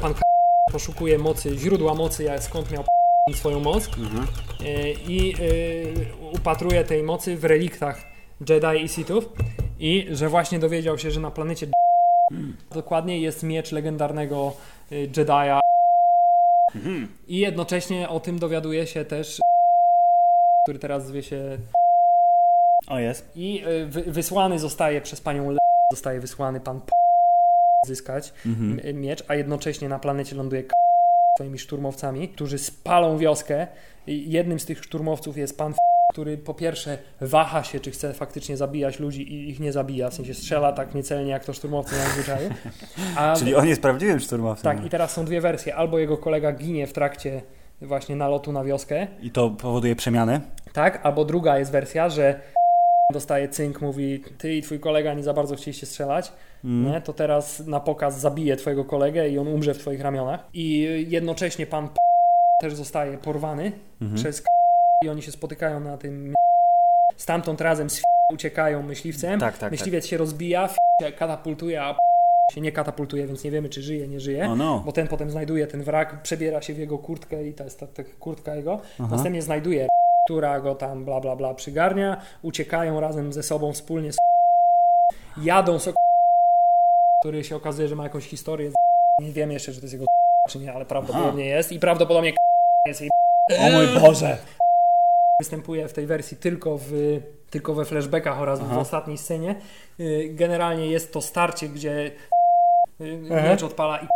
[0.00, 0.14] pan
[0.72, 2.84] poszukuje mocy, źródła mocy, jak skąd miał
[3.34, 4.26] swoją moc Mhm.
[4.60, 8.02] y, i y, upatruje tej mocy w reliktach
[8.48, 9.24] Jedi i Sithów
[9.78, 11.66] i że właśnie dowiedział się, że na planecie
[12.70, 14.56] dokładnie jest miecz legendarnego
[14.92, 15.60] y, Jedi'a
[16.74, 17.18] Mhm.
[17.28, 19.40] i jednocześnie o tym dowiaduje się też
[20.64, 21.58] który teraz zwie się
[22.88, 23.36] O, jest.
[23.36, 25.58] i y, wy, wysłany zostaje przez panią Le...
[25.92, 26.86] zostaje wysłany pan P...
[27.86, 29.00] zyskać Mhm.
[29.00, 30.72] miecz, a jednocześnie na planecie ląduje K...
[31.38, 33.66] swoimi szturmowcami, którzy spalą wioskę.
[34.06, 35.78] I jednym z tych szturmowców jest pan F...
[36.14, 40.14] który po pierwsze waha się, czy chce faktycznie zabijać ludzi i ich nie zabija, w
[40.14, 42.50] sensie strzela tak niecelnie jak to szturmowcy na zwyczaju.
[43.16, 44.76] A Czyli on jest prawdziwym szturmowcem.
[44.76, 45.74] tak, i teraz są dwie wersje.
[45.76, 47.42] Albo jego kolega ginie w trakcie
[47.82, 50.40] właśnie nalotu na wioskę, I to powoduje przemianę?
[50.72, 51.06] tak?
[51.06, 52.40] Albo druga jest wersja, że
[53.12, 56.32] dostaje cynk, mówi ty i twój kolega nie za bardzo chcieliście strzelać,
[56.64, 56.92] Mm.
[56.92, 57.00] nie?
[57.00, 60.48] to teraz na pokaz zabije twojego kolegę i on umrze w twoich ramionach.
[60.52, 61.88] I jednocześnie pan
[62.60, 64.16] też zostaje porwany Mhm.
[64.22, 64.42] przez
[65.04, 66.34] i oni się spotykają na tym
[67.16, 68.02] stamtąd razem z
[68.32, 69.40] uciekają myśliwcem.
[69.40, 69.70] Tak, tak, tak.
[69.70, 70.68] Myśliwiec się rozbija,
[71.02, 71.94] się katapultuje, a
[72.52, 74.46] się nie katapultuje, więc nie wiemy czy żyje, nie żyje.
[74.48, 74.82] O no.
[74.86, 77.86] Bo ten potem znajduje ten wrak, przebiera się w jego kurtkę i to jest ta,
[77.86, 78.80] ta kurtka jego.
[79.00, 79.08] Aha.
[79.10, 79.88] Następnie znajduje,
[80.28, 82.20] która go tam bla bla bla przygarnia.
[82.42, 84.12] Uciekają razem ze sobą wspólnie.
[84.12, 84.16] Z...
[85.42, 85.94] Jadą sok,
[87.22, 88.70] który się okazuje, że ma jakąś historię.
[88.70, 88.74] z-
[89.22, 90.06] Nie wiemy jeszcze, czy to jest jego
[90.48, 91.72] czy nie, ale prawdopodobnie jest.
[91.72, 92.32] I prawdopodobnie
[92.88, 93.10] jest jej.
[93.58, 94.38] O mój Boże!
[95.40, 96.92] Występuje w tej wersji tylko, w,
[97.50, 98.78] tylko we flashbackach oraz w Aha.
[98.80, 99.54] ostatniej scenie.
[100.00, 102.10] Y, Generalnie jest to starcie, gdzie
[103.00, 103.48] y, Aha.
[103.50, 104.06] miecz odpala i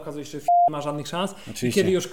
[0.00, 1.30] okazuje się, że nie ma żadnych szans.
[1.32, 1.80] I Oczywiście.
[1.80, 2.08] kiedy już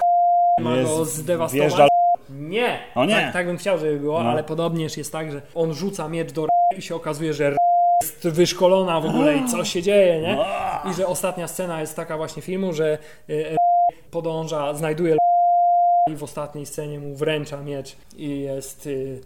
[0.61, 1.71] ma go zdewastować.
[1.73, 1.87] wjeżdża-
[2.29, 2.79] Nie!
[2.95, 3.15] O nie!
[3.15, 4.29] Tak, tak bym chciał, żeby było, No.
[4.29, 7.55] ale podobnież jest tak, że on rzuca miecz do i się okazuje, że
[8.03, 10.37] jest wyszkolona w ogóle i coś się dzieje, nie?
[10.91, 12.97] I że ostatnia scena jest taka właśnie filmu, że
[13.29, 13.55] y,
[14.11, 15.17] podąża, znajduje
[16.11, 18.87] i w ostatniej scenie mu wręcza miecz i jest...
[18.87, 19.21] Y...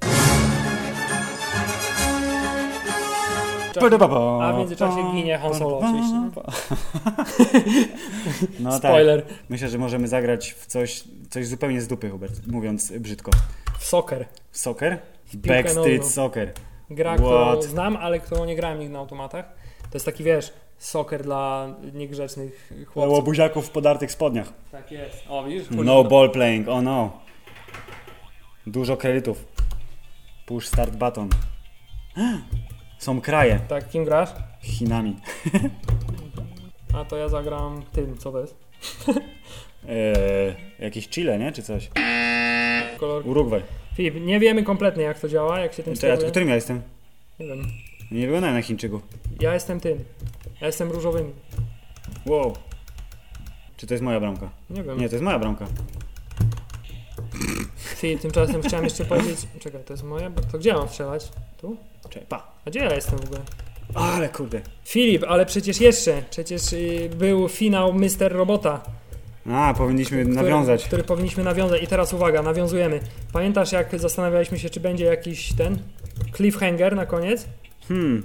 [4.42, 6.16] A w międzyczasie ginie Han Solo oczywiście.
[8.60, 8.80] No tak.
[8.80, 9.26] Spoiler.
[9.50, 13.32] Myślę, że możemy zagrać w coś, coś zupełnie z dupy, Hubert, mówiąc brzydko.
[13.80, 14.26] W soccer.
[14.52, 14.98] Soccer?
[15.32, 16.06] piłkę Backstreet.
[16.06, 16.54] Soccer.
[16.90, 17.64] Gra, którą What?
[17.64, 19.46] znam, ale którą nie grałem nigdy na automatach.
[19.82, 23.14] To jest taki, wiesz, soccer dla niegrzecznych chłopców.
[23.14, 24.54] Łobuziaków w podartych spodniach.
[24.72, 25.24] Tak jest.
[25.30, 25.68] O, widzisz?
[25.72, 27.20] No ball playing, oh no.
[28.68, 29.46] Dużo kredytów.
[30.46, 31.30] Push start button.
[32.98, 33.60] Są kraje.
[33.68, 34.30] Tak, kim grasz?
[34.62, 35.16] Chinami.
[36.94, 38.56] A to ja zagram tym, co to jest?
[39.90, 40.56] Eee,
[40.86, 41.52] jakieś Chile, nie?
[41.52, 41.90] Czy coś?
[42.98, 43.28] Kolor.
[43.28, 43.62] Urugwaj.
[43.96, 46.30] Filip, nie wiemy kompletnie jak to działa, jak się tym ja, steruje.
[46.30, 46.82] którym ja jestem?
[47.40, 47.62] Nie wiem.
[48.12, 49.02] Nie wyglądałem na Chińczyków.
[49.40, 50.04] Ja jestem tym.
[50.62, 51.34] Ja jestem różowym.
[52.26, 52.54] Wow.
[53.78, 54.50] Czy to jest moja bramka?
[54.70, 55.00] Nie wiem.
[55.00, 55.68] Nie, to jest moja bramka.
[57.78, 59.48] Filip, tymczasem chciałem jeszcze powiedzieć...
[59.60, 60.32] Czekaj, to jest moja?
[60.52, 61.32] To gdzie mam strzelać?
[61.58, 61.78] Tu?
[62.10, 62.52] Czekaj, pa.
[62.66, 63.40] A gdzie ja jestem w ogóle?
[63.94, 64.62] Ale kurde.
[64.86, 68.82] Filip, ale przecież jeszcze, przecież y, był finał Mister Robota.
[69.52, 70.86] A, powinniśmy który, nawiązać.
[70.86, 71.84] Który powinniśmy nawiązać.
[71.84, 73.00] I teraz uwaga, nawiązujemy.
[73.34, 75.80] Pamiętasz jak zastanawialiśmy się, czy będzie jakiś ten
[76.36, 77.48] cliffhanger na koniec?
[77.90, 78.24] Hmm,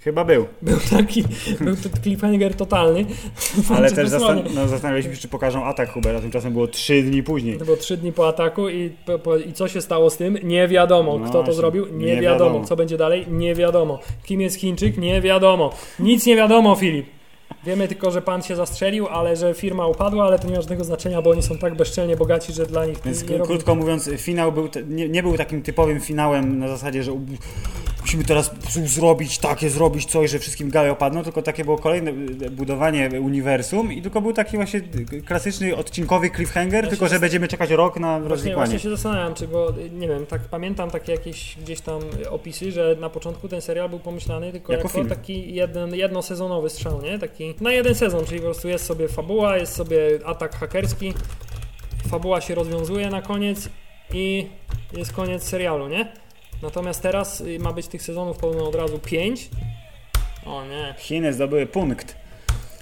[0.00, 0.46] chyba był.
[0.62, 1.24] Był taki,
[1.60, 3.04] był to cliffhanger totalny.
[3.76, 6.20] Ale też zastan- no, zastanawialiśmy się, czy pokażą atak Hubera.
[6.20, 7.58] Tymczasem było 3 dni później.
[7.58, 10.38] To było trzy dni po ataku i, po, po, i co się stało z tym?
[10.42, 11.18] Nie wiadomo.
[11.18, 11.86] No Kto to zrobił?
[11.86, 12.50] Nie, nie wiadomo.
[12.50, 12.64] wiadomo.
[12.64, 13.26] Co będzie dalej?
[13.30, 13.98] Nie wiadomo.
[14.24, 14.98] Kim jest Chińczyk?
[14.98, 15.70] Nie wiadomo.
[15.98, 17.06] Nic nie wiadomo, Filip.
[17.64, 20.84] Wiemy tylko, że pan się zastrzelił, ale że firma upadła, ale to nie ma żadnego
[20.84, 24.52] znaczenia, bo oni są tak bezczelnie bogaci, że dla nich Więc nie krótko mówiąc, finał
[24.52, 27.12] był nie, nie był takim typowym finałem na zasadzie, że
[28.06, 28.50] musimy teraz
[28.84, 32.12] zrobić takie, zrobić coś, że wszystkim gale opadną, tylko takie było kolejne
[32.50, 34.80] budowanie uniwersum i tylko był taki właśnie
[35.26, 38.56] klasyczny odcinkowy cliffhanger, Ja tylko że będziemy czekać rok na Właśnie, rozwikłanie.
[38.66, 42.00] właśnie się zastanawiam, czy bo nie wiem, tak pamiętam takie jakieś gdzieś tam
[42.30, 47.02] opisy, że na początku ten serial był pomyślany tylko Jako jako, taki jeden, jednosezonowy strzał,
[47.02, 47.18] nie?
[47.18, 51.14] Taki na jeden sezon, czyli po prostu jest sobie fabuła, jest sobie atak hakerski,
[52.08, 53.68] fabuła się rozwiązuje na koniec
[54.12, 54.46] i
[54.96, 56.25] jest koniec serialu, nie?
[56.62, 59.50] Natomiast teraz y, ma być tych sezonów podobno od razu pięć.
[60.46, 60.94] O nie.
[60.98, 62.16] Chiny zdobyły punkt.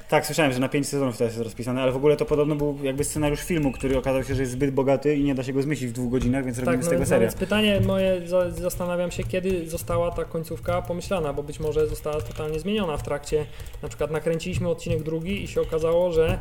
[0.08, 2.78] Tak, słyszałem, że na 5 sezonów teraz jest rozpisane, ale w ogóle to podobno był
[2.82, 5.62] jakby scenariusz filmu, który okazał się, że jest zbyt bogaty i nie da się go
[5.62, 7.20] zmieścić w dwóch godzinach, więc robimy Tak, z no, tego no serial.
[7.20, 12.20] więc pytanie moje, za- zastanawiam się, kiedy została ta końcówka pomyślana, bo być może została
[12.20, 13.46] totalnie zmieniona w trakcie,
[13.82, 16.38] na przykład nakręciliśmy odcinek drugi i się okazało, że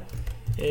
[0.57, 0.65] yy,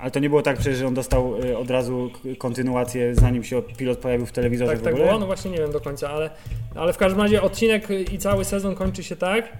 [0.00, 3.62] Ale to nie było tak przecież, że on dostał y, od razu kontynuację, zanim się
[3.62, 5.08] pilot pojawił w telewizorze tak, w tak ogóle?
[5.08, 6.30] było, no właśnie nie wiem do końca, ale,
[6.74, 9.52] ale w każdym razie odcinek i cały sezon kończy się tak,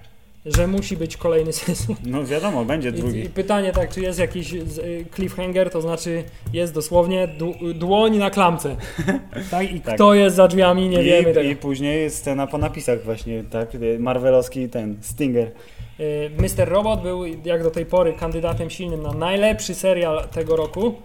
[0.45, 1.95] że musi być kolejny sezon.
[2.05, 3.19] No wiadomo, będzie I, drugi.
[3.19, 4.65] I pytanie tak, czy jest jakiś y,
[5.15, 6.23] cliffhanger, to znaczy
[6.53, 7.27] jest dosłownie
[7.75, 8.75] dłoń na klamce.
[9.51, 9.71] Tak?
[9.71, 9.95] I Tak.
[9.95, 11.49] kto jest za drzwiami, nie I, wiemy tego.
[11.49, 13.69] I później jest scena po napisach właśnie, tak?
[13.99, 15.51] Marvelowski ten, Stinger.
[16.01, 16.69] Y, Mr.
[16.69, 20.95] Robot był jak do tej pory kandydatem silnym na najlepszy serial tego roku.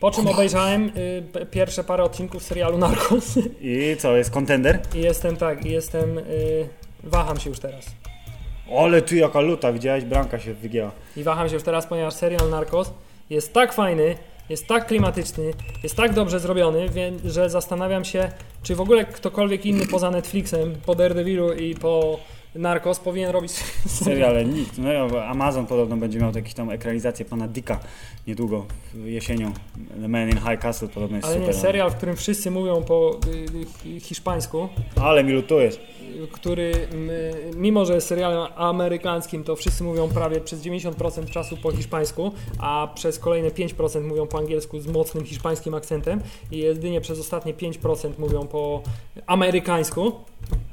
[0.00, 4.80] Po czym obejrzałem y, pierwsze parę odcinków serialu Narcos I co, jest kontender?
[4.94, 6.68] i jestem tak, jestem y,
[7.04, 7.86] waham się już teraz.
[8.70, 10.04] Ole ty jaka luta, widziałeś?
[10.04, 10.90] Bramka się wygięła.
[11.16, 12.92] I waham się już teraz, ponieważ serial Narcos
[13.30, 14.16] jest tak fajny,
[14.48, 15.52] jest tak klimatyczny,
[15.82, 16.86] jest tak dobrze zrobiony,
[17.24, 18.30] że zastanawiam się,
[18.62, 22.18] czy w ogóle ktokolwiek inny poza Netflixem, po Daredevilu i po
[22.54, 23.52] Narcos powinien robić
[24.04, 24.78] Seriale nikt.
[24.78, 24.90] No
[25.26, 27.80] Amazon podobno będzie miał jakąś tam ekranizację pana Dicka
[28.26, 28.66] niedługo,
[29.04, 29.52] jesienią.
[30.02, 31.54] The Man in High Castle podobno jest Ale super.
[31.54, 33.18] nie, serial, w którym wszyscy mówią po
[33.86, 34.68] y, y, hiszpańsku,
[35.02, 35.80] Ale mi lutujesz.
[36.32, 37.10] który m,
[37.56, 42.88] mimo, że jest serialem amerykańskim, to wszyscy mówią prawie przez 90% czasu po hiszpańsku, a
[42.94, 48.10] przez kolejne 5% mówią po angielsku z mocnym hiszpańskim akcentem i jedynie przez ostatnie 5%
[48.18, 48.82] mówią po
[49.26, 50.12] amerykańsku.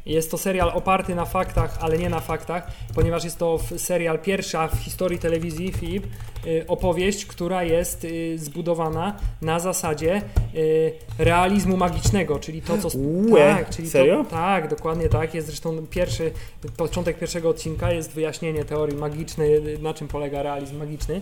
[0.05, 4.67] Jest to serial oparty na faktach, ale nie na faktach, ponieważ jest to serial pierwsza
[4.67, 6.05] w historii telewizji FIB,
[6.45, 10.21] y, opowieść, która jest y, zbudowana na zasadzie
[10.55, 12.97] y, realizmu magicznego, czyli to, co...
[12.97, 14.23] Ue, tak, czyli serio?
[14.23, 15.33] To, tak, dokładnie tak.
[15.33, 16.31] Jest zresztą pierwszy,
[16.77, 21.21] początek pierwszego odcinka jest wyjaśnienie teorii magicznej, na czym polega realizm magiczny.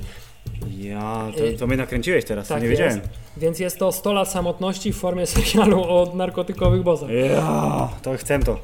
[0.79, 2.81] Ja, to, to mnie nakręciłeś teraz, to Tak nie jest.
[2.81, 3.07] wiedziałem.
[3.37, 7.09] Więc jest to 100 lat samotności w formie serialu o narkotykowych bozach.
[7.09, 8.59] Ja, to chcę to.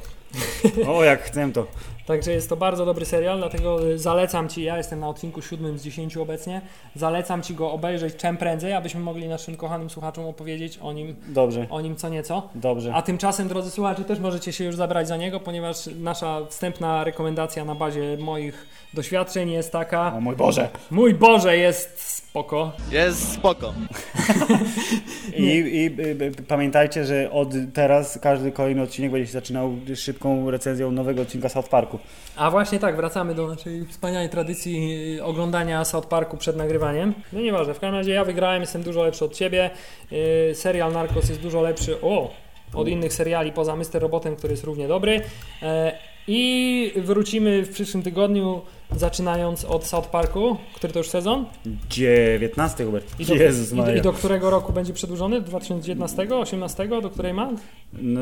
[0.88, 1.66] O, jak chcę to.
[2.06, 5.78] Także jest to bardzo dobry serial, dlatego y, zalecam Ci, ja jestem na odcinku 7
[5.78, 6.60] z 10 obecnie,
[6.94, 11.66] zalecam Ci go obejrzeć czym prędzej, abyśmy mogli naszym kochanym słuchaczom opowiedzieć o nim, Dobrze,
[11.70, 12.48] o nim co nieco.
[12.54, 12.94] dobrze.
[12.94, 17.64] A tymczasem, drodzy słuchacze, też możecie się już zabrać za niego, ponieważ nasza wstępna rekomendacja
[17.64, 20.14] na bazie moich doświadczeń jest taka.
[20.16, 20.68] O mój Boże.
[20.90, 22.72] Mój Boże, jest spoko.
[22.90, 23.74] Jest spoko.
[25.36, 30.50] I, i y, y, pamiętajcie, że od teraz każdy kolejny odcinek będzie się zaczynał szybką
[30.50, 31.93] recenzją nowego odcinka South Parku.
[32.36, 37.14] A właśnie tak, wracamy do naszej wspaniałej tradycji y, oglądania South Parku przed nagrywaniem.
[37.32, 39.70] No nieważne, w każdym razie ja wygrałem, jestem dużo lepszy od Ciebie.
[40.10, 42.30] Yy, serial Narcos jest dużo lepszy o,
[42.74, 43.84] od innych seriali poza Mr.
[43.92, 45.20] Robotem, który jest równie dobry.
[45.62, 48.60] E, I wrócimy w przyszłym tygodniu,
[48.96, 51.46] zaczynając od South Parku, który to już sezon.
[51.90, 53.20] 19 Hubert.
[53.20, 53.96] I do, Jezus i, Maria.
[53.96, 55.40] I do którego roku będzie przedłużony?
[55.40, 57.50] 2019, 18, do której ma?
[57.92, 58.20] No,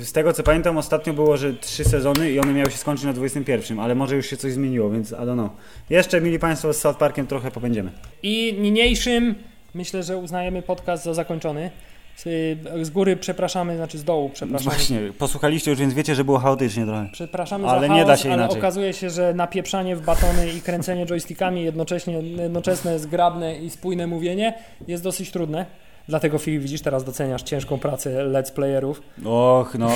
[0.00, 3.12] z tego co pamiętam ostatnio było, że trzy sezony i one miały się skończyć na
[3.12, 5.50] 21, ale może już się coś zmieniło, więc I don't know.
[5.90, 7.90] Jeszcze, mili Państwo, z South Parkiem trochę popędziemy.
[8.22, 9.34] I niniejszym
[9.74, 11.70] myślę, że uznajemy podcast za zakończony.
[12.16, 14.76] Z, góry przepraszamy, znaczy z dołu przepraszamy.
[14.76, 17.08] Właśnie, posłuchaliście już, więc wiecie, że było chaotycznie trochę.
[17.12, 18.58] Przepraszamy Ale za nie chaos, da się ale inaczej.
[18.58, 24.54] okazuje się, że napieprzanie w batony i kręcenie joystickami jednocześnie, jednoczesne, zgrabne i spójne mówienie
[24.88, 25.66] jest dosyć trudne.
[26.08, 29.90] Dlatego Filip, widzisz, teraz doceniasz ciężką pracę let's playerów, Och, no,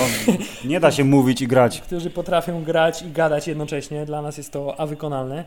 [0.65, 1.81] nie da się mówić i grać.
[1.81, 4.07] którzy potrafią grać i gadać jednocześnie.
[4.07, 5.45] Dla nas jest to awykonalne.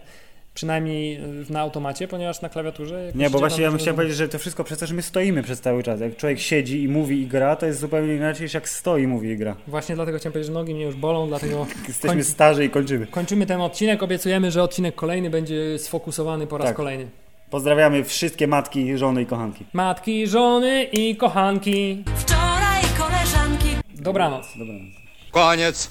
[0.53, 3.11] Przynajmniej y, na automacie, ponieważ na klawiaturze...
[3.15, 5.43] Nie, bo właśnie ja bym chciał powiedzieć, że to wszystko przez to, że my stoimy
[5.43, 5.99] przez cały czas.
[6.01, 9.07] Jak człowiek siedzi i mówi i gra, to jest zupełnie inaczej niż jak stoi i
[9.07, 9.55] mówi i gra.
[9.67, 13.07] Właśnie dlatego chciałem powiedzieć, że nogi mnie już bolą, dlatego Jesteśmy Koń- starzy i kończymy.
[13.07, 14.03] kończymy ten odcinek.
[14.03, 16.75] Obiecujemy, że odcinek kolejny będzie sfokusowany po raz Tak.
[16.75, 17.07] kolejny.
[17.49, 19.65] Pozdrawiamy wszystkie matki, żony i kochanki.
[19.73, 22.03] Matki, żony i kochanki.
[22.15, 24.47] Wczoraj koleżanki Dobranoc.
[24.57, 24.83] Dobranoc.
[25.31, 25.87] Koniec.